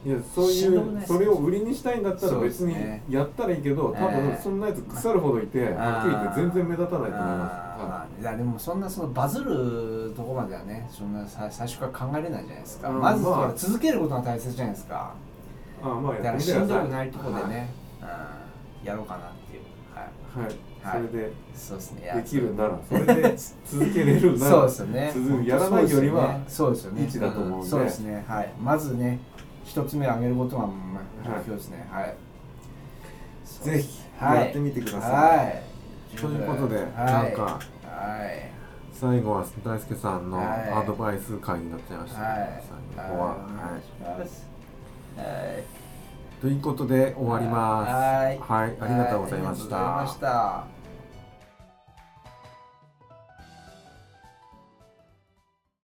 [0.06, 2.74] いやそういうそれを売りにしたいんだったら別に
[3.10, 12.90] やったらいいけど多分ええそんなやつ腐るほどいてはっきり言って全然目立たないと思いますまあいやでもそんなそのバズるとこまではねそんなさ最初から考えれないじゃないですか。
[12.90, 15.14] うんまず続けることが大切じゃないですか。
[15.84, 17.70] ああまあだからしんどくないとこでね、
[18.02, 19.64] うん、やろうかなっていう。
[19.94, 20.46] はい。
[20.46, 21.08] はい、はい。
[21.08, 22.14] それでそうですね。
[22.16, 25.12] できるならそれで続けれるならそうですよね。
[25.14, 27.68] 続やらないよりはそうですよね一だと思うんで。
[27.68, 28.26] そうですね。
[28.28, 28.54] はい。
[28.60, 29.20] まずね
[29.64, 30.74] 一つ目を上げることが目
[31.42, 31.88] 標ですね。
[31.92, 32.16] はい、
[33.46, 35.12] ぜひはいやってみてください。
[35.12, 35.67] はい
[36.20, 36.86] ということではい。
[36.86, 37.60] なんかは
[38.26, 38.52] い。
[38.94, 40.48] 最後は大輔さんのはい。
[40.72, 42.64] アドバイス会になっちゃいました、はい。
[42.96, 43.38] 最後は、おはい。
[43.70, 44.48] 願いします
[45.18, 45.64] はい。
[46.42, 47.92] ということで終わります。
[47.92, 48.40] はい。
[48.40, 50.77] はい、ありがとうございました